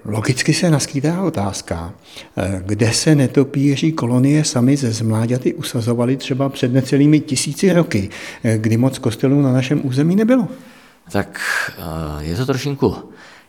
Logicky 0.05 0.55
se 0.55 0.71
naskýtá 0.71 1.23
otázka, 1.23 1.95
eh, 2.37 2.62
kde 2.67 2.93
se 2.93 3.14
netopíří 3.14 3.93
kolonie 3.93 4.45
sami 4.45 4.76
ze 4.76 4.93
zmláďaty 4.93 5.55
usazovaly 5.55 6.17
třeba 6.17 6.49
před 6.49 6.73
necelými 6.73 7.21
tisíci 7.21 7.73
roky, 7.73 8.11
eh, 8.45 8.59
kdy 8.59 8.76
moc 8.76 8.99
kostelů 8.99 9.43
na 9.43 9.52
našem 9.52 9.81
území 9.85 10.17
nebylo. 10.17 10.49
Tak 11.12 11.40
eh, 11.78 12.25
je 12.25 12.37
to 12.37 12.47
trošinku 12.47 12.97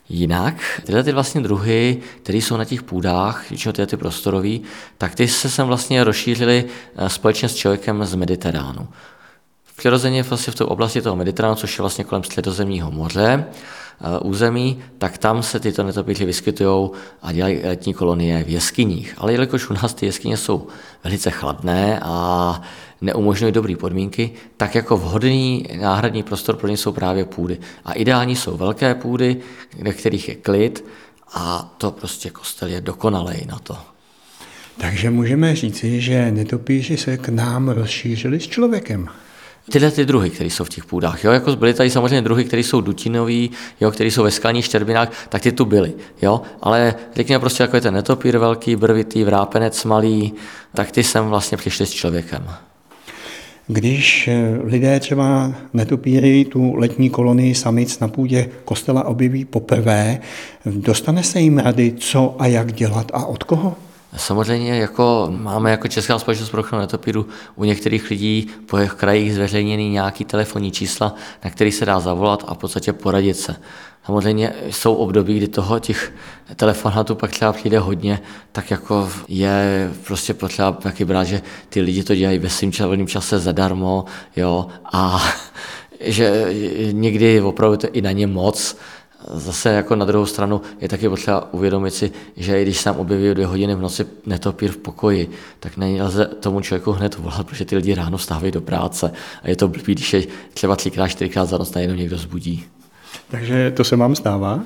jinak. 0.10 0.82
Tyhle 0.86 1.04
ty 1.04 1.12
vlastně 1.12 1.42
druhy, 1.42 1.98
které 2.24 2.38
jsou 2.38 2.58
na 2.58 2.66
těch 2.66 2.84
půdách, 2.84 3.50
většinou 3.50 3.72
tyhle 3.72 3.88
ty 3.88 3.98
prostorový, 3.98 4.62
tak 4.98 5.16
ty 5.16 5.28
se 5.28 5.50
sem 5.50 5.68
vlastně 5.68 6.04
rozšířily 6.04 6.66
společně 7.08 7.50
s 7.50 7.56
člověkem 7.56 8.06
z 8.06 8.16
Mediteránu. 8.16 8.88
Přirozeně 9.76 10.24
vlastně 10.24 10.52
v 10.52 10.56
té 10.56 10.64
oblasti 10.64 11.02
toho 11.02 11.16
Mediteránu, 11.16 11.56
což 11.56 11.78
je 11.78 11.82
vlastně 11.82 12.04
kolem 12.04 12.24
středozemního 12.24 12.92
moře, 12.92 13.46
území, 14.22 14.80
tak 14.98 15.18
tam 15.18 15.44
se 15.44 15.60
tyto 15.60 15.84
netopíři 15.84 16.26
vyskytují 16.26 16.90
a 17.22 17.32
dělají 17.32 17.60
letní 17.64 17.94
kolonie 17.94 18.44
v 18.44 18.50
jeskyních. 18.50 19.14
Ale 19.18 19.32
jelikož 19.32 19.70
u 19.70 19.74
nás 19.74 19.94
ty 19.94 20.06
jeskyně 20.06 20.38
jsou 20.38 20.68
velice 21.04 21.32
chladné 21.32 22.00
a 22.04 22.62
neumožňují 23.02 23.52
dobré 23.52 23.76
podmínky, 23.76 24.32
tak 24.58 24.76
jako 24.76 24.98
vhodný 24.98 25.68
náhradní 25.82 26.24
prostor 26.24 26.56
pro 26.56 26.68
ně 26.68 26.78
jsou 26.78 26.92
právě 26.92 27.26
půdy. 27.26 27.58
A 27.86 27.94
ideální 27.94 28.36
jsou 28.36 28.58
velké 28.58 28.96
půdy, 28.96 29.38
kde 29.72 29.94
kterých 29.94 30.30
je 30.30 30.36
klid 30.36 30.86
a 31.34 31.76
to 31.78 31.92
prostě 31.92 32.30
kostel 32.30 32.70
je 32.70 32.82
dokonalej 32.82 33.46
na 33.48 33.60
to. 33.60 33.78
Takže 34.78 35.10
můžeme 35.10 35.56
říci, 35.56 36.02
že 36.02 36.32
netopíři 36.32 36.98
se 36.98 37.18
k 37.18 37.30
nám 37.30 37.70
rozšířili 37.70 38.40
s 38.40 38.48
člověkem 38.48 39.10
tyhle 39.70 39.92
ty 39.92 40.06
druhy, 40.06 40.30
které 40.30 40.50
jsou 40.50 40.64
v 40.64 40.70
těch 40.70 40.86
půdách. 40.86 41.24
Jo? 41.24 41.32
Jako 41.32 41.56
byly 41.56 41.74
tady 41.74 41.90
samozřejmě 41.90 42.22
druhy, 42.22 42.46
které 42.46 42.64
jsou 42.64 42.82
dutinový, 42.82 43.52
jo? 43.82 43.92
které 43.92 44.12
jsou 44.12 44.24
ve 44.24 44.32
skalních 44.32 44.66
štěrbinách, 44.66 45.12
tak 45.30 45.42
ty 45.42 45.52
tu 45.52 45.66
byly. 45.66 45.94
Jo? 46.22 46.42
Ale 46.62 46.96
řekněme 47.16 47.40
prostě 47.40 47.64
jako 47.64 47.78
je 47.78 47.82
ten 47.82 47.94
netopír 47.94 48.38
velký, 48.38 48.76
brvitý, 48.76 49.24
vrápenec 49.24 49.84
malý, 49.84 50.34
tak 50.74 50.92
ty 50.92 51.04
sem 51.04 51.26
vlastně 51.26 51.58
přišli 51.58 51.86
s 51.86 51.92
člověkem. 51.92 52.50
Když 53.68 54.28
eh, 54.28 54.60
lidé 54.64 55.00
třeba 55.00 55.54
netopíry 55.74 56.46
tu 56.46 56.76
letní 56.76 57.10
kolonii 57.10 57.56
samic 57.56 58.00
na 58.00 58.08
půdě 58.08 58.50
kostela 58.66 59.06
objeví 59.06 59.46
poprvé, 59.46 60.20
dostane 60.66 61.24
se 61.24 61.40
jim 61.40 61.58
rady, 61.58 61.94
co 61.98 62.36
a 62.40 62.48
jak 62.48 62.72
dělat 62.74 63.12
a 63.14 63.26
od 63.26 63.44
koho? 63.44 63.76
Samozřejmě 64.18 64.78
jako 64.78 65.28
máme 65.38 65.72
jako 65.72 65.88
Česká 65.88 66.20
společnost 66.20 66.50
pro 66.50 66.62
ochranu 66.62 66.82
netopíru 66.82 67.28
u 67.56 67.64
některých 67.64 68.10
lidí 68.10 68.48
po 68.66 68.78
jejich 68.78 68.94
krajích 68.94 69.34
zveřejněný 69.34 69.90
nějaký 69.90 70.26
telefonní 70.26 70.72
čísla, 70.72 71.16
na 71.44 71.50
který 71.50 71.72
se 71.72 71.86
dá 71.86 72.00
zavolat 72.00 72.44
a 72.48 72.54
v 72.54 72.58
podstatě 72.58 72.94
poradit 72.94 73.34
se. 73.34 73.56
Samozřejmě 74.06 74.54
jsou 74.70 74.96
období, 74.96 75.38
kdy 75.38 75.48
toho 75.48 75.80
těch 75.80 76.14
telefonátů 76.56 77.16
pak 77.16 77.32
třeba 77.32 77.54
přijde 77.54 77.80
hodně, 77.80 78.22
tak 78.52 78.72
jako 78.72 79.10
je 79.28 79.92
prostě 80.08 80.34
potřeba 80.34 80.72
taky 80.72 81.06
brát, 81.06 81.24
že 81.24 81.42
ty 81.70 81.82
lidi 81.82 82.04
to 82.04 82.16
dělají 82.16 82.40
ve 82.40 82.50
svým 82.50 82.72
volným 82.80 83.08
čase 83.08 83.40
zadarmo, 83.40 84.06
jo, 84.36 84.68
a 84.94 85.24
že 86.00 86.48
někdy 86.92 87.42
opravdu 87.42 87.78
to 87.78 87.88
i 87.94 88.02
na 88.02 88.12
ně 88.12 88.28
moc, 88.28 88.78
zase 89.28 89.70
jako 89.70 89.96
na 89.96 90.06
druhou 90.06 90.26
stranu 90.26 90.62
je 90.82 90.90
taky 90.90 91.10
potřeba 91.10 91.54
uvědomit 91.54 91.92
si, 91.92 92.12
že 92.38 92.62
i 92.62 92.64
když 92.64 92.78
se 92.78 92.84
tam 92.84 92.96
objeví 92.96 93.34
dvě 93.34 93.46
hodiny 93.46 93.76
v 93.76 93.82
noci 93.82 94.06
netopír 94.26 94.72
v 94.72 94.78
pokoji, 94.78 95.32
tak 95.60 95.78
nelze 95.78 96.26
tomu 96.26 96.62
člověku 96.62 96.92
hned 96.92 97.18
volat, 97.18 97.48
protože 97.48 97.66
ty 97.66 97.76
lidi 97.76 97.96
ráno 97.96 98.18
stávají 98.18 98.52
do 98.52 98.62
práce 98.62 99.12
a 99.44 99.50
je 99.50 99.56
to 99.56 99.68
blbý, 99.68 99.94
když 99.94 100.14
je 100.14 100.24
třeba 100.54 100.76
třikrát, 100.76 101.08
čtyřikrát 101.08 101.46
za 101.46 101.58
noc 101.58 101.74
najednou 101.74 101.96
někdo 101.96 102.18
zbudí. 102.18 102.66
Takže 103.32 103.72
to 103.72 103.84
se 103.84 103.96
vám 103.96 104.16
stává? 104.16 104.60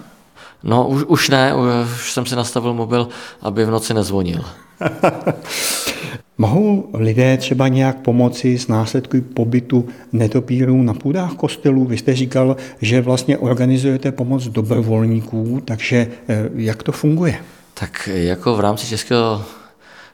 No 0.64 0.88
už, 0.88 1.04
už 1.04 1.30
ne, 1.30 1.54
už 1.96 2.14
jsem 2.14 2.26
si 2.26 2.36
nastavil 2.36 2.74
mobil, 2.74 3.08
aby 3.42 3.66
v 3.66 3.72
noci 3.72 3.94
nezvonil. 3.94 4.44
Mohou 6.38 6.90
lidé 6.94 7.38
třeba 7.38 7.68
nějak 7.68 7.98
pomoci 7.98 8.60
s 8.60 8.68
následky 8.68 9.22
pobytu 9.22 9.88
netopírů 10.14 10.84
na 10.84 10.94
půdách 10.94 11.34
kostelů? 11.34 11.86
Vy 11.86 11.98
jste 11.98 12.16
říkal, 12.16 12.58
že 12.82 13.02
vlastně 13.02 13.38
organizujete 13.38 14.12
pomoc 14.12 14.48
dobrovolníků, 14.48 15.62
takže 15.66 16.08
eh, 16.28 16.50
jak 16.56 16.84
to 16.84 16.92
funguje? 16.92 17.36
Tak 17.74 18.10
jako 18.14 18.56
v 18.56 18.60
rámci 18.60 18.88
Českého 18.88 19.46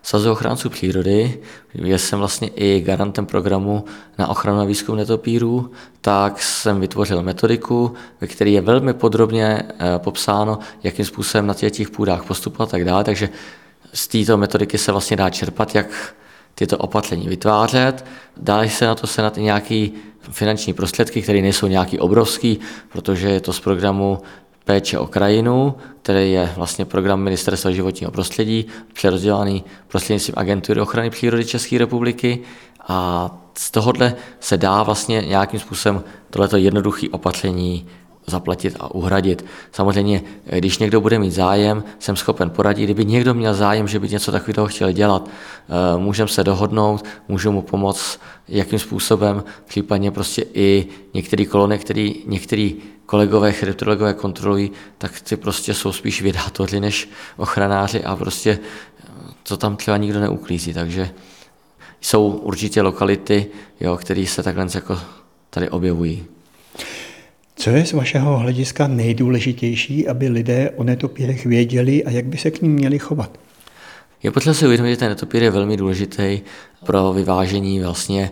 Svazu 0.04 0.32
ochránců 0.32 0.70
přírody, 0.70 1.40
kde 1.74 2.00
jsem 2.00 2.20
vlastně 2.20 2.48
i 2.48 2.82
garantem 2.82 3.26
programu 3.26 3.86
na 4.18 4.28
ochranu 4.28 4.60
a 4.60 4.64
výzkum 4.64 4.96
netopírů, 4.96 5.72
tak 6.02 6.42
jsem 6.42 6.80
vytvořil 6.80 7.24
metodiku, 7.24 7.94
ve 8.22 8.28
které 8.28 8.50
je 8.50 8.62
velmi 8.62 8.94
podrobně 8.94 9.62
eh, 9.64 10.00
popsáno, 10.00 10.60
jakým 10.84 11.06
způsobem 11.06 11.48
na 11.48 11.54
těch 11.54 11.90
půdách 11.90 12.24
postupovat 12.24 12.70
a 12.70 12.72
tak 12.72 12.86
dále. 12.86 13.04
Takže 13.04 13.30
z 13.94 14.08
této 14.08 14.38
metodiky 14.38 14.78
se 14.78 14.92
vlastně 14.92 15.18
dá 15.18 15.30
čerpat, 15.30 15.76
jak 15.76 16.16
tyto 16.56 16.78
opatření 16.78 17.28
vytvářet. 17.28 18.06
Dále 18.38 18.70
se 18.70 18.86
na 18.86 18.96
to 18.96 19.08
senat 19.08 19.38
i 19.38 19.42
nějaký 19.42 19.94
finanční 20.32 20.74
prostředky, 20.74 21.22
které 21.22 21.42
nejsou 21.42 21.68
nějaký 21.68 22.00
obrovský, 22.00 22.60
protože 22.92 23.30
je 23.30 23.42
to 23.42 23.54
z 23.54 23.60
programu 23.60 24.22
péče 24.66 25.00
o 25.00 25.08
krajinu, 25.08 25.76
který 26.02 26.32
je 26.32 26.54
vlastně 26.56 26.86
program 26.86 27.20
Ministerstva 27.20 27.72
životního 27.72 28.12
prostředí, 28.12 28.66
přerozdělaný 28.94 29.64
prostřednictvím 29.88 30.34
Agentury 30.38 30.82
ochrany 30.82 31.10
přírody 31.10 31.46
České 31.46 31.78
republiky 31.78 32.40
a 32.88 33.30
z 33.58 33.72
tohohle 33.72 34.16
se 34.40 34.58
dá 34.58 34.84
vlastně 34.84 35.22
nějakým 35.22 35.60
způsobem 35.60 36.04
tohleto 36.30 36.58
jednoduché 36.58 37.08
opatření 37.12 37.88
zaplatit 38.30 38.78
a 38.80 38.96
uhradit. 38.96 39.46
Samozřejmě, 39.72 40.22
když 40.60 40.78
někdo 40.78 41.02
bude 41.02 41.20
mít 41.20 41.32
zájem, 41.32 41.84
jsem 42.00 42.16
schopen 42.16 42.50
poradit. 42.50 42.84
Kdyby 42.84 43.06
někdo 43.06 43.34
měl 43.34 43.54
zájem, 43.54 43.88
že 43.88 44.00
by 44.00 44.10
něco 44.10 44.32
takového 44.32 44.68
chtěl 44.68 44.92
dělat, 44.92 45.30
eh, 45.30 46.00
můžeme 46.00 46.28
se 46.28 46.44
dohodnout, 46.44 47.06
můžu 47.28 47.52
mu 47.52 47.62
pomoct, 47.62 48.20
jakým 48.48 48.80
způsobem, 48.80 49.44
případně 49.66 50.12
prostě 50.12 50.46
i 50.54 50.88
některé 51.14 51.46
kolony, 51.46 51.80
který 51.80 52.16
některý 52.26 52.76
kolegové 53.06 53.52
chryptologové 53.52 54.14
kontrolují, 54.14 54.72
tak 54.98 55.22
ty 55.22 55.38
prostě 55.38 55.74
jsou 55.74 55.92
spíš 55.92 56.22
vědátoři 56.22 56.80
než 56.80 57.10
ochranáři 57.38 58.04
a 58.04 58.16
prostě 58.16 58.60
to 59.44 59.58
tam 59.58 59.76
třeba 59.76 59.98
nikdo 59.98 60.20
neuklízí, 60.20 60.74
takže 60.74 61.10
jsou 62.02 62.28
určitě 62.28 62.82
lokality, 62.82 63.48
jo, 63.80 63.98
které 63.98 64.26
se 64.26 64.44
takhle 64.44 64.68
jako 64.76 65.00
tady 65.50 65.70
objevují. 65.70 66.26
Co 67.62 67.70
je 67.70 67.86
z 67.86 67.94
vašeho 67.94 68.38
hlediska 68.38 68.88
nejdůležitější, 68.88 70.08
aby 70.08 70.28
lidé 70.28 70.70
o 70.76 70.84
netopírech 70.84 71.46
věděli 71.46 72.04
a 72.04 72.10
jak 72.10 72.26
by 72.26 72.38
se 72.38 72.52
k 72.52 72.62
ním 72.62 72.72
měli 72.72 73.00
chovat? 73.00 73.40
Je 74.24 74.32
potřeba 74.32 74.54
si 74.54 74.66
uvědomit, 74.66 74.90
že 74.92 74.98
ten 74.98 75.10
netopír 75.10 75.44
je 75.44 75.52
velmi 75.52 75.78
důležitý 75.78 76.42
pro 76.86 77.14
vyvážení 77.14 77.80
vlastně 77.80 78.32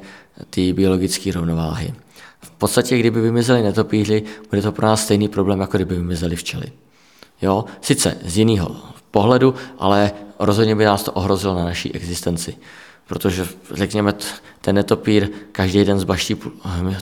té 0.50 0.74
biologické 0.74 1.32
rovnováhy. 1.32 1.94
V 2.42 2.52
podstatě, 2.52 2.98
kdyby 2.98 3.22
vymizeli 3.22 3.64
netopíři, 3.64 4.24
bude 4.50 4.62
to 4.62 4.72
pro 4.72 4.88
nás 4.88 5.04
stejný 5.04 5.28
problém, 5.28 5.60
jako 5.60 5.78
kdyby 5.78 5.96
vymizeli 5.96 6.36
včely. 6.36 6.66
Jo, 7.42 7.66
sice 7.82 8.18
z 8.26 8.38
jiného 8.38 8.76
pohledu, 9.12 9.56
ale 9.80 10.12
rozhodně 10.40 10.76
by 10.76 10.86
nás 10.86 11.04
to 11.04 11.12
ohrozilo 11.12 11.56
na 11.56 11.66
naší 11.66 11.96
existenci 11.96 12.56
protože 13.08 13.48
řekněme, 13.72 14.14
ten 14.62 14.76
netopír 14.76 15.30
každý 15.52 15.86
den 15.86 16.00
zbaští 16.00 16.36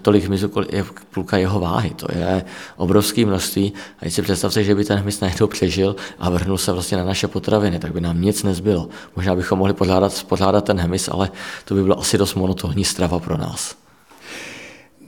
tolik 0.02 0.24
hmyzu, 0.24 0.52
je 0.70 0.86
půlka 1.13 1.38
jeho 1.38 1.60
váhy. 1.60 1.89
To 1.89 2.08
je 2.18 2.46
obrovské 2.78 3.26
množství. 3.26 3.74
A 4.00 4.02
když 4.02 4.13
si 4.13 4.22
představte, 4.22 4.63
že 4.63 4.76
by 4.76 4.86
ten 4.86 5.00
hmyz 5.00 5.20
najednou 5.20 5.48
přežil 5.48 5.96
a 6.20 6.30
vrhnul 6.30 6.58
se 6.58 6.72
vlastně 6.72 6.98
na 6.98 7.04
naše 7.04 7.28
potraviny, 7.28 7.80
tak 7.80 7.91
by 7.91 8.02
nám 8.02 8.22
nic 8.22 8.44
nezbylo. 8.44 8.89
Možná 9.15 9.36
bychom 9.36 9.60
mohli 9.60 9.74
podládat, 9.74 10.24
podládat 10.24 10.65
ten 10.65 10.80
hmyz, 10.80 11.10
ale 11.12 11.32
to 11.65 11.74
by 11.76 11.84
bylo 11.84 12.00
asi 12.00 12.18
dost 12.18 12.36
monotónní 12.36 12.84
strava 12.84 13.20
pro 13.20 13.38
nás. 13.38 13.85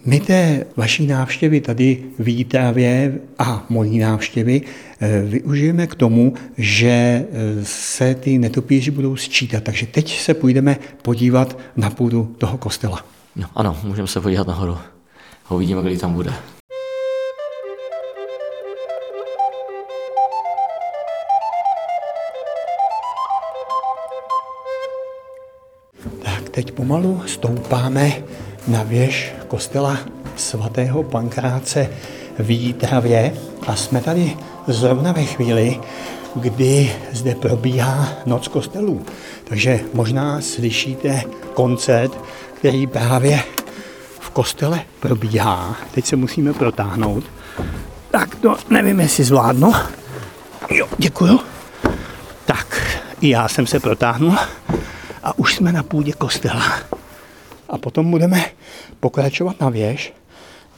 My 0.05 0.19
té 0.19 0.65
vaší 0.75 1.07
návštěvy 1.07 1.61
tady 1.61 2.03
v 2.19 2.27
Jítávě 2.27 3.19
a 3.39 3.65
mojí 3.69 3.99
návštěvy 3.99 4.61
eh, 4.99 5.21
využijeme 5.21 5.87
k 5.87 5.95
tomu, 5.95 6.33
že 6.57 6.87
eh, 6.89 7.25
se 7.63 8.15
ty 8.15 8.37
netopíři 8.37 8.91
budou 8.91 9.15
sčítat. 9.15 9.63
Takže 9.63 9.85
teď 9.85 10.19
se 10.19 10.33
půjdeme 10.33 10.77
podívat 11.01 11.59
na 11.75 11.89
půdu 11.89 12.35
toho 12.37 12.57
kostela. 12.57 13.05
No, 13.35 13.47
ano, 13.55 13.77
můžeme 13.83 14.07
se 14.07 14.21
podívat 14.21 14.47
nahoru. 14.47 14.77
Uvidíme, 15.49 15.81
kdy 15.81 15.97
tam 15.97 16.13
bude. 16.13 16.33
Tak 26.23 26.49
teď 26.49 26.71
pomalu 26.71 27.21
stoupáme 27.25 28.23
na 28.67 28.83
věž 28.83 29.33
kostela 29.47 29.97
svatého 30.35 31.03
Pankráce 31.03 31.89
v 32.39 32.51
Jítravě 32.51 33.33
a 33.67 33.75
jsme 33.75 34.01
tady 34.01 34.37
zrovna 34.67 35.11
ve 35.11 35.23
chvíli, 35.23 35.79
kdy 36.35 36.95
zde 37.11 37.35
probíhá 37.35 38.09
noc 38.25 38.47
kostelů. 38.47 39.05
Takže 39.43 39.79
možná 39.93 40.41
slyšíte 40.41 41.21
koncert, 41.53 42.11
který 42.53 42.87
právě 42.87 43.39
v 44.19 44.29
kostele 44.29 44.81
probíhá. 44.99 45.75
Teď 45.91 46.05
se 46.05 46.15
musíme 46.15 46.53
protáhnout. 46.53 47.23
Tak 48.11 48.35
to 48.35 48.55
nevím, 48.69 48.99
jestli 48.99 49.23
zvládnu. 49.23 49.73
Jo, 50.69 50.87
děkuju. 50.97 51.39
Tak, 52.45 52.81
i 53.21 53.29
já 53.29 53.47
jsem 53.47 53.67
se 53.67 53.79
protáhnul 53.79 54.35
a 55.23 55.39
už 55.39 55.55
jsme 55.55 55.71
na 55.71 55.83
půdě 55.83 56.13
kostela. 56.13 56.96
A 57.69 57.77
potom 57.77 58.11
budeme 58.11 58.45
pokračovat 58.99 59.61
na 59.61 59.69
věž 59.69 60.13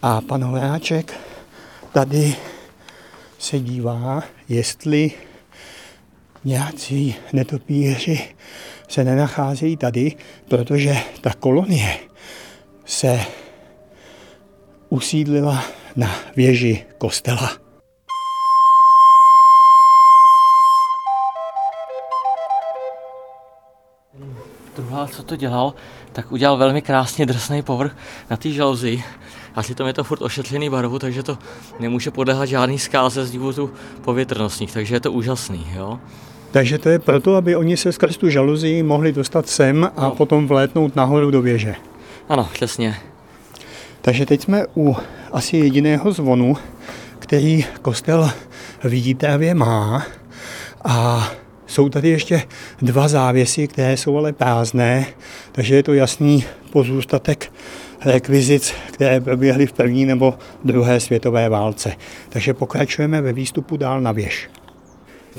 a 0.02 0.22
pan 0.22 0.44
Horáček 0.44 1.14
tady 1.94 2.36
se 3.40 3.60
dívá, 3.60 4.24
jestli 4.50 5.12
nějací 6.46 7.16
netopíři 7.34 8.20
se 8.88 9.04
nenacházejí 9.04 9.78
tady, 9.78 10.16
protože 10.48 10.98
ta 11.22 11.34
kolonie 11.34 11.98
se 12.86 13.20
usídlila 14.90 15.64
na 15.96 16.16
věži 16.36 16.86
kostela. 16.98 17.69
Co 25.10 25.24
to 25.24 25.36
dělal, 25.36 25.74
tak 26.14 26.32
udělal 26.32 26.58
velmi 26.58 26.82
krásně 26.82 27.26
drsný 27.26 27.62
povrch 27.62 27.96
na 28.30 28.38
té 28.38 28.50
žaluzi. 28.50 29.04
A 29.56 29.62
přitom 29.62 29.88
je 29.88 29.94
to 29.94 30.04
furt 30.04 30.22
ošetřený 30.22 30.70
barvu, 30.70 31.00
takže 31.00 31.24
to 31.24 31.38
nemůže 31.80 32.12
podléhat 32.12 32.46
žádný 32.46 32.80
zkáze 32.80 33.26
z 33.26 33.32
důvodu 33.32 33.74
povětrnostních, 34.02 34.74
takže 34.74 34.96
je 34.96 35.00
to 35.00 35.12
úžasný. 35.12 35.68
Jo? 35.76 36.00
Takže 36.52 36.78
to 36.78 36.90
je 36.90 37.00
proto, 37.00 37.36
aby 37.36 37.56
oni 37.56 37.78
se 37.78 37.92
skrz 37.92 38.18
tu 38.18 38.30
žaluzii 38.30 38.84
mohli 38.84 39.12
dostat 39.12 39.48
sem 39.48 39.92
a 39.98 40.04
no. 40.04 40.12
potom 40.12 40.48
vlétnout 40.48 40.96
nahoru 40.96 41.32
do 41.32 41.42
věže. 41.42 41.76
Ano, 42.30 42.50
přesně. 42.54 42.96
Takže 44.02 44.26
teď 44.26 44.42
jsme 44.42 44.66
u 44.78 44.96
asi 45.32 45.58
jediného 45.58 46.12
zvonu, 46.12 46.58
který 47.20 47.66
kostel 47.82 48.32
v 48.84 48.94
Jítávě 48.94 49.56
má 49.56 50.04
a 50.86 51.28
jsou 51.70 51.90
tady 51.90 52.10
ještě 52.10 52.44
dva 52.82 53.08
závěsy, 53.08 53.68
které 53.68 53.98
jsou 53.98 54.18
ale 54.18 54.34
prázdné, 54.34 55.06
takže 55.52 55.76
je 55.76 55.84
to 55.84 55.94
jasný 55.94 56.44
pozůstatek 56.70 57.52
rekvizic, 58.06 58.74
které 58.92 59.22
proběhly 59.22 59.68
v 59.68 59.74
první 59.74 60.06
nebo 60.06 60.34
druhé 60.64 61.00
světové 61.00 61.50
válce. 61.50 61.94
Takže 62.30 62.54
pokračujeme 62.54 63.22
ve 63.22 63.34
výstupu 63.34 63.78
dál 63.78 64.02
na 64.02 64.12
věž. 64.12 64.50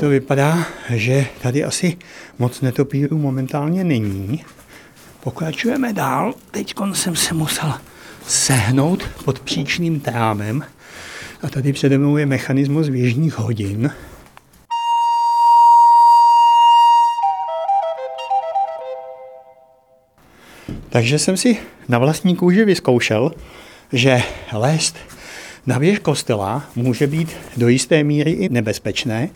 To 0.01 0.09
vypadá, 0.09 0.65
že 0.91 1.27
tady 1.43 1.65
asi 1.65 1.97
moc 2.39 2.61
netopírů 2.61 3.19
momentálně 3.19 3.85
není. 3.85 4.45
Pokračujeme 5.23 5.93
dál. 5.93 6.35
Teď 6.51 6.75
jsem 6.93 7.17
se 7.17 7.35
musel 7.35 7.73
sehnout 8.27 9.03
pod 9.25 9.41
příčným 9.41 10.01
trávem 10.01 10.65
a 11.43 11.49
tady 11.49 11.73
přede 11.73 11.99
mnou 11.99 12.17
je 12.17 12.27
mechanismus 12.27 12.89
věžních 12.89 13.39
hodin. 13.39 13.91
Takže 20.91 21.19
jsem 21.19 21.37
si 21.37 21.57
na 21.89 21.99
vlastní 21.99 22.37
kůži 22.37 22.65
vyzkoušel, 22.65 23.33
že 23.93 24.23
lézt 24.53 24.97
Na 25.67 25.79
věž 25.79 25.99
kostela 25.99 26.65
může 26.77 27.07
být 27.07 27.37
do 27.57 27.69
jisté 27.69 28.05
míry 28.05 28.31
i 28.31 28.49
nebezpečné, 28.49 29.29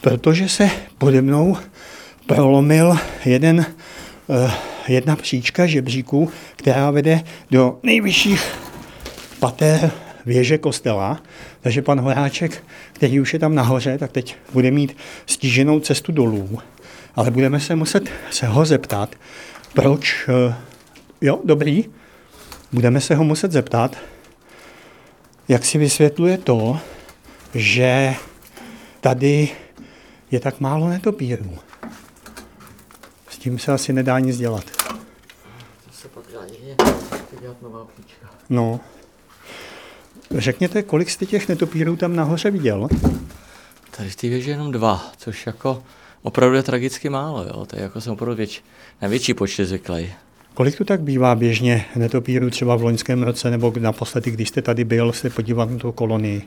protože 0.00 0.48
se 0.48 0.70
pode 0.98 1.22
mnou 1.22 1.56
prolomil 2.26 2.96
jeden, 3.24 3.66
eh, 4.30 4.50
jedna 4.88 5.16
příčka 5.16 5.66
žebříku, 5.66 6.30
která 6.56 6.90
vede 6.90 7.24
do 7.50 7.78
nejvyšších 7.82 8.54
pater 9.38 9.90
věže 10.26 10.58
kostela. 10.58 11.22
Takže 11.60 11.82
pan 11.82 12.00
Horáček, 12.00 12.64
který 12.92 13.20
už 13.20 13.32
je 13.32 13.38
tam 13.38 13.54
nahoře, 13.54 13.98
tak 13.98 14.12
teď 14.12 14.36
bude 14.52 14.70
mít 14.70 14.96
stíženou 15.26 15.80
cestu 15.80 16.12
dolů. 16.12 16.58
Ale 17.16 17.30
budeme 17.30 17.60
se 17.60 17.76
muset 17.76 18.08
se 18.30 18.46
ho 18.46 18.64
zeptat, 18.64 19.14
proč, 19.74 20.28
eh, 20.28 20.54
jo, 21.20 21.40
dobrý, 21.44 21.84
budeme 22.72 23.00
se 23.00 23.14
ho 23.14 23.24
muset 23.24 23.52
zeptat, 23.52 23.96
jak 25.48 25.64
si 25.64 25.78
vysvětluje 25.78 26.38
to, 26.38 26.80
že 27.54 28.14
tady 29.00 29.48
je 30.30 30.40
tak 30.40 30.60
málo 30.60 30.88
netopírů. 30.88 31.58
S 33.28 33.38
tím 33.38 33.58
se 33.58 33.72
asi 33.72 33.92
nedá 33.92 34.18
nic 34.18 34.38
dělat. 34.38 34.64
To 35.84 35.92
se 35.92 36.08
pak 36.08 36.24
dá 36.32 36.40
dělat 37.40 37.62
nová. 37.62 37.86
No. 38.50 38.80
Řekněte, 40.30 40.82
kolik 40.82 41.10
jste 41.10 41.26
těch 41.26 41.48
netopírů 41.48 41.96
tam 41.96 42.16
nahoře 42.16 42.50
viděl? 42.50 42.88
Tady 43.96 44.10
v 44.10 44.16
té 44.16 44.28
věži 44.28 44.50
jenom 44.50 44.72
dva, 44.72 45.12
což 45.16 45.46
jako 45.46 45.82
opravdu 46.22 46.56
je 46.56 46.62
tragicky 46.62 47.08
málo. 47.08 47.44
Jo? 47.44 47.66
To 47.66 47.76
je 47.76 47.82
jako 47.82 48.00
jsem 48.00 48.12
opravdu 48.12 48.34
větší, 48.34 48.62
největší 49.00 49.34
počet 49.34 49.66
zvyklý. 49.66 50.12
Kolik 50.54 50.76
tu 50.76 50.84
tak 50.84 51.00
bývá 51.00 51.34
běžně 51.34 51.84
netopírů 51.96 52.50
třeba 52.50 52.76
v 52.76 52.82
loňském 52.82 53.22
roce 53.22 53.50
nebo 53.50 53.72
naposledy, 53.78 54.30
když 54.30 54.48
jste 54.48 54.62
tady 54.62 54.84
byl, 54.84 55.12
se 55.12 55.30
podívat 55.30 55.70
na 55.70 55.78
tu 55.78 55.92
kolonii? 55.92 56.42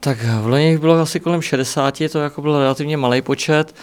Tak 0.00 0.18
v 0.42 0.46
loni 0.46 0.78
bylo 0.78 1.00
asi 1.00 1.20
kolem 1.20 1.42
60, 1.42 2.02
to 2.12 2.18
jako 2.18 2.42
byl 2.42 2.58
relativně 2.58 2.96
malý 2.96 3.22
počet. 3.22 3.74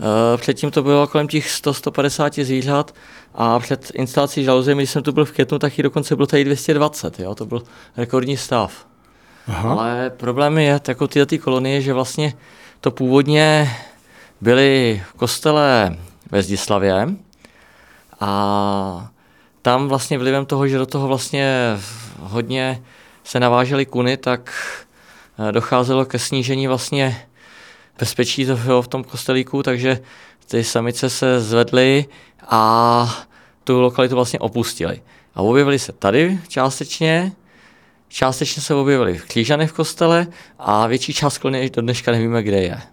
Eh, 0.00 0.36
předtím 0.36 0.70
to 0.70 0.82
bylo 0.82 1.06
kolem 1.06 1.28
těch 1.28 1.48
100-150 1.48 2.44
zvířat 2.44 2.94
a 3.34 3.58
před 3.58 3.90
instalací 3.94 4.44
žaluzie, 4.44 4.74
když 4.74 4.90
jsem 4.90 5.02
tu 5.02 5.12
byl 5.12 5.24
v 5.24 5.32
květnu, 5.32 5.58
tak 5.58 5.78
i 5.78 5.82
dokonce 5.82 6.16
bylo 6.16 6.26
tady 6.26 6.44
220, 6.44 7.20
jo? 7.20 7.34
to 7.34 7.46
byl 7.46 7.62
rekordní 7.96 8.36
stav. 8.36 8.86
Aha. 9.46 9.70
Ale 9.72 10.10
problém 10.10 10.58
je 10.58 10.80
jako 10.88 11.08
tyhle 11.08 11.26
ty 11.26 11.38
kolonie, 11.38 11.80
že 11.80 11.92
vlastně 11.92 12.34
to 12.80 12.90
původně 12.90 13.70
byly 14.40 15.02
v 15.10 15.12
kostele 15.12 15.96
ve 16.30 16.42
Zdislavě 16.42 17.08
a 18.22 19.10
tam 19.62 19.88
vlastně 19.88 20.18
vlivem 20.18 20.46
toho, 20.46 20.68
že 20.68 20.78
do 20.78 20.86
toho 20.86 21.08
vlastně 21.08 21.56
hodně 22.20 22.82
se 23.24 23.40
navážely 23.40 23.86
kuny, 23.86 24.16
tak 24.16 24.54
eh, 25.48 25.52
docházelo 25.52 26.04
ke 26.04 26.18
snížení 26.18 26.66
vlastně 26.66 27.26
bezpečí 27.98 28.44
v 28.80 28.88
tom 28.88 29.04
kostelíku, 29.04 29.62
takže 29.62 30.00
ty 30.46 30.64
samice 30.64 31.10
se 31.10 31.40
zvedly 31.40 32.06
a 32.48 33.24
tu 33.64 33.80
lokalitu 33.80 34.14
vlastně 34.14 34.38
opustili. 34.38 35.02
A 35.34 35.42
objevili 35.42 35.78
se 35.78 35.92
tady 35.92 36.38
částečně, 36.48 37.32
částečně 38.08 38.62
se 38.62 38.74
objevili 38.74 39.18
v 39.18 39.24
Křížany 39.24 39.66
v 39.66 39.72
kostele 39.72 40.26
a 40.58 40.86
větší 40.86 41.14
část 41.14 41.38
kolony 41.38 41.70
do 41.70 41.82
dneška 41.82 42.12
nevíme, 42.12 42.42
kde 42.42 42.62
je. 42.62 42.91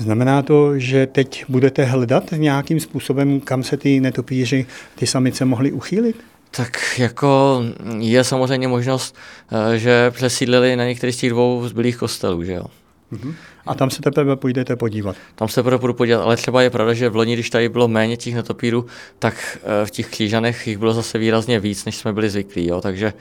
Znamená 0.00 0.42
to, 0.42 0.78
že 0.78 1.06
teď 1.06 1.44
budete 1.48 1.84
hledat 1.84 2.24
nějakým 2.36 2.80
způsobem, 2.80 3.40
kam 3.40 3.62
se 3.62 3.76
ty 3.76 4.00
netopíři, 4.00 4.66
ty 4.94 5.06
samice 5.06 5.44
mohly 5.44 5.72
uchýlit? 5.72 6.16
Tak 6.50 6.98
jako 6.98 7.62
je 7.98 8.24
samozřejmě 8.24 8.68
možnost, 8.68 9.16
eh, 9.52 9.78
že 9.78 10.10
přesídlili 10.10 10.76
na 10.76 10.84
některých 10.84 11.14
z 11.14 11.18
těch 11.18 11.30
dvou 11.30 11.68
zbylých 11.68 11.96
kostelů, 11.96 12.44
že 12.44 12.52
jo. 12.52 12.64
Uh-huh. 13.12 13.34
A 13.66 13.74
tam 13.74 13.90
se 13.90 14.02
teprve 14.02 14.36
půjdete 14.36 14.76
podívat. 14.76 15.16
Tam 15.34 15.48
se 15.48 15.54
teprve 15.54 15.78
půjdu 15.78 15.94
podívat, 15.94 16.22
ale 16.22 16.36
třeba 16.36 16.62
je 16.62 16.70
pravda, 16.70 16.94
že 16.94 17.08
v 17.08 17.16
loni, 17.16 17.34
když 17.34 17.50
tady 17.50 17.68
bylo 17.68 17.88
méně 17.88 18.16
těch 18.16 18.34
netopírů, 18.34 18.86
tak 19.18 19.58
eh, 19.62 19.86
v 19.86 19.90
těch 19.90 20.08
křížanech 20.08 20.66
jich 20.66 20.78
bylo 20.78 20.92
zase 20.92 21.18
výrazně 21.18 21.60
víc, 21.60 21.84
než 21.84 21.96
jsme 21.96 22.12
byli 22.12 22.30
zvyklí. 22.30 22.66
Jo? 22.66 22.80
Takže 22.80 23.12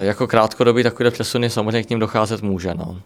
jako 0.00 0.26
krátkodobý 0.26 0.82
takovýhle 0.82 1.10
přesuny 1.10 1.50
samozřejmě 1.50 1.82
k 1.82 1.90
ním 1.90 1.98
docházet 1.98 2.42
může. 2.42 2.74
No. 2.74 3.00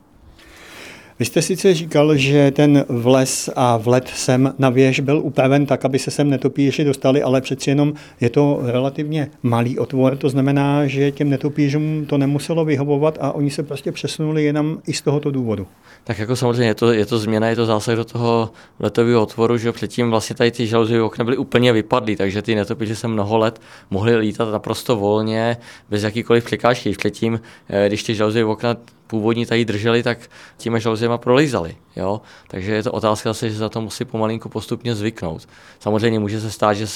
Vy 1.18 1.24
jste 1.24 1.42
sice 1.42 1.74
říkal, 1.74 2.16
že 2.16 2.50
ten 2.50 2.84
vles 2.88 3.50
a 3.56 3.76
vlet 3.76 4.08
sem 4.08 4.54
na 4.58 4.70
věž 4.70 5.00
byl 5.00 5.20
upraven 5.24 5.66
tak, 5.66 5.84
aby 5.84 5.98
se 5.98 6.10
sem 6.10 6.30
netopíři 6.30 6.84
dostali, 6.84 7.22
ale 7.22 7.40
přeci 7.40 7.70
jenom 7.70 7.92
je 8.20 8.30
to 8.30 8.60
relativně 8.62 9.30
malý 9.42 9.78
otvor, 9.78 10.16
to 10.16 10.28
znamená, 10.28 10.86
že 10.86 11.10
těm 11.10 11.30
netopířům 11.30 12.06
to 12.06 12.18
nemuselo 12.18 12.64
vyhovovat 12.64 13.18
a 13.20 13.32
oni 13.32 13.50
se 13.50 13.62
prostě 13.62 13.92
přesunuli 13.92 14.44
jenom 14.44 14.78
i 14.86 14.92
z 14.92 15.02
tohoto 15.02 15.30
důvodu. 15.30 15.66
Tak 16.04 16.18
jako 16.18 16.36
samozřejmě 16.36 16.66
je 16.66 16.74
to, 16.74 16.92
je 16.92 17.06
to 17.06 17.18
změna, 17.18 17.48
je 17.48 17.56
to 17.56 17.66
zásah 17.66 17.96
do 17.96 18.04
toho 18.04 18.50
letového 18.80 19.22
otvoru, 19.22 19.58
že 19.58 19.72
předtím 19.72 20.10
vlastně 20.10 20.36
tady 20.36 20.50
ty 20.50 20.66
žaluzivé 20.66 21.02
okna 21.02 21.24
byly 21.24 21.36
úplně 21.36 21.72
vypadly, 21.72 22.16
takže 22.16 22.42
ty 22.42 22.54
netopíři 22.54 22.96
se 22.96 23.08
mnoho 23.08 23.38
let 23.38 23.60
mohli 23.90 24.16
lítat 24.16 24.52
naprosto 24.52 24.96
volně, 24.96 25.56
bez 25.90 26.02
jakýkoliv 26.02 26.44
překážky. 26.44 26.92
Předtím, 26.92 27.40
eh, 27.68 27.88
když 27.88 28.02
ty 28.02 28.14
žaluzivé 28.14 28.50
okna 28.50 28.76
původní 29.06 29.46
tady 29.46 29.64
drželi, 29.64 30.02
tak 30.02 30.18
těmi 30.56 30.80
žaluzema 30.80 31.18
prolízali. 31.18 31.76
Jo? 31.96 32.20
Takže 32.48 32.74
je 32.74 32.82
to 32.82 32.92
otázka 32.92 33.30
zase, 33.30 33.50
že 33.50 33.56
za 33.56 33.68
to 33.68 33.80
musí 33.80 34.04
pomalinku 34.04 34.48
postupně 34.48 34.94
zvyknout. 34.94 35.48
Samozřejmě 35.80 36.18
může 36.18 36.40
se 36.40 36.50
stát, 36.50 36.74
že 36.74 36.86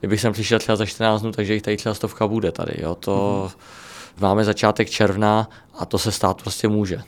kdybych 0.00 0.20
sem 0.20 0.32
přišel 0.32 0.58
třeba 0.58 0.76
za 0.76 0.86
14 0.86 1.22
dnů, 1.22 1.32
takže 1.32 1.54
jich 1.54 1.62
tady 1.62 1.76
třeba 1.76 1.94
stovka 1.94 2.26
bude 2.26 2.52
tady. 2.52 2.72
Jo? 2.78 2.94
To 2.94 3.46
mm-hmm. 3.48 4.22
máme 4.22 4.44
začátek 4.44 4.90
června 4.90 5.48
a 5.78 5.86
to 5.86 5.98
se 5.98 6.12
stát 6.12 6.42
prostě 6.42 6.68
může. 6.68 7.02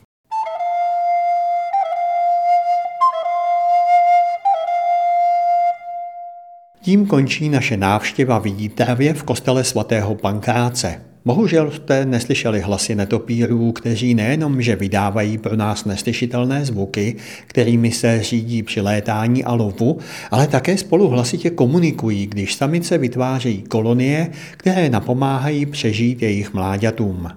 Tím 6.80 7.06
končí 7.06 7.48
naše 7.48 7.76
návštěva 7.76 8.38
v 8.38 8.68
v 9.14 9.22
kostele 9.22 9.64
svatého 9.64 10.14
Pankráce. 10.14 11.07
Bohužel 11.28 11.70
jste 11.70 12.06
neslyšeli 12.06 12.60
hlasy 12.60 12.94
netopírů, 12.94 13.72
kteří 13.72 14.14
nejenom, 14.14 14.62
že 14.62 14.76
vydávají 14.76 15.38
pro 15.38 15.56
nás 15.56 15.84
neslyšitelné 15.84 16.64
zvuky, 16.64 17.16
kterými 17.46 17.90
se 17.90 18.22
řídí 18.22 18.62
při 18.62 18.80
létání 18.80 19.44
a 19.44 19.54
lovu, 19.54 19.98
ale 20.30 20.46
také 20.46 20.78
spolu 20.78 21.08
hlasitě 21.08 21.50
komunikují, 21.50 22.26
když 22.26 22.54
samice 22.54 22.98
vytvářejí 22.98 23.62
kolonie, 23.62 24.30
které 24.56 24.90
napomáhají 24.90 25.66
přežít 25.66 26.22
jejich 26.22 26.54
mláďatům. 26.54 27.28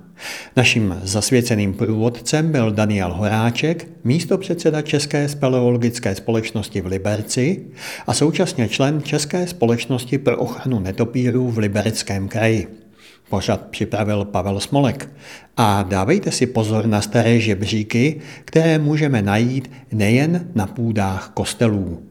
Naším 0.55 0.95
zasvěceným 1.03 1.73
průvodcem 1.73 2.51
byl 2.51 2.71
Daniel 2.71 3.13
Horáček, 3.13 3.87
místo 4.03 4.37
předseda 4.37 4.81
České 4.81 5.29
speleologické 5.29 6.15
společnosti 6.15 6.81
v 6.81 6.85
Liberci 6.85 7.65
a 8.07 8.13
současně 8.13 8.69
člen 8.69 9.01
České 9.03 9.47
společnosti 9.47 10.17
pro 10.17 10.37
ochranu 10.37 10.79
netopírů 10.79 11.51
v 11.51 11.57
Libereckém 11.57 12.27
kraji. 12.27 12.80
Pořad 13.31 13.67
připravil 13.69 14.25
Pavel 14.25 14.59
Smolek. 14.59 15.09
A 15.57 15.83
dávejte 15.83 16.31
si 16.31 16.47
pozor 16.47 16.85
na 16.85 17.01
staré 17.01 17.39
žebříky, 17.39 18.21
které 18.45 18.79
můžeme 18.79 19.21
najít 19.21 19.71
nejen 19.91 20.51
na 20.55 20.67
půdách 20.67 21.31
kostelů. 21.33 22.10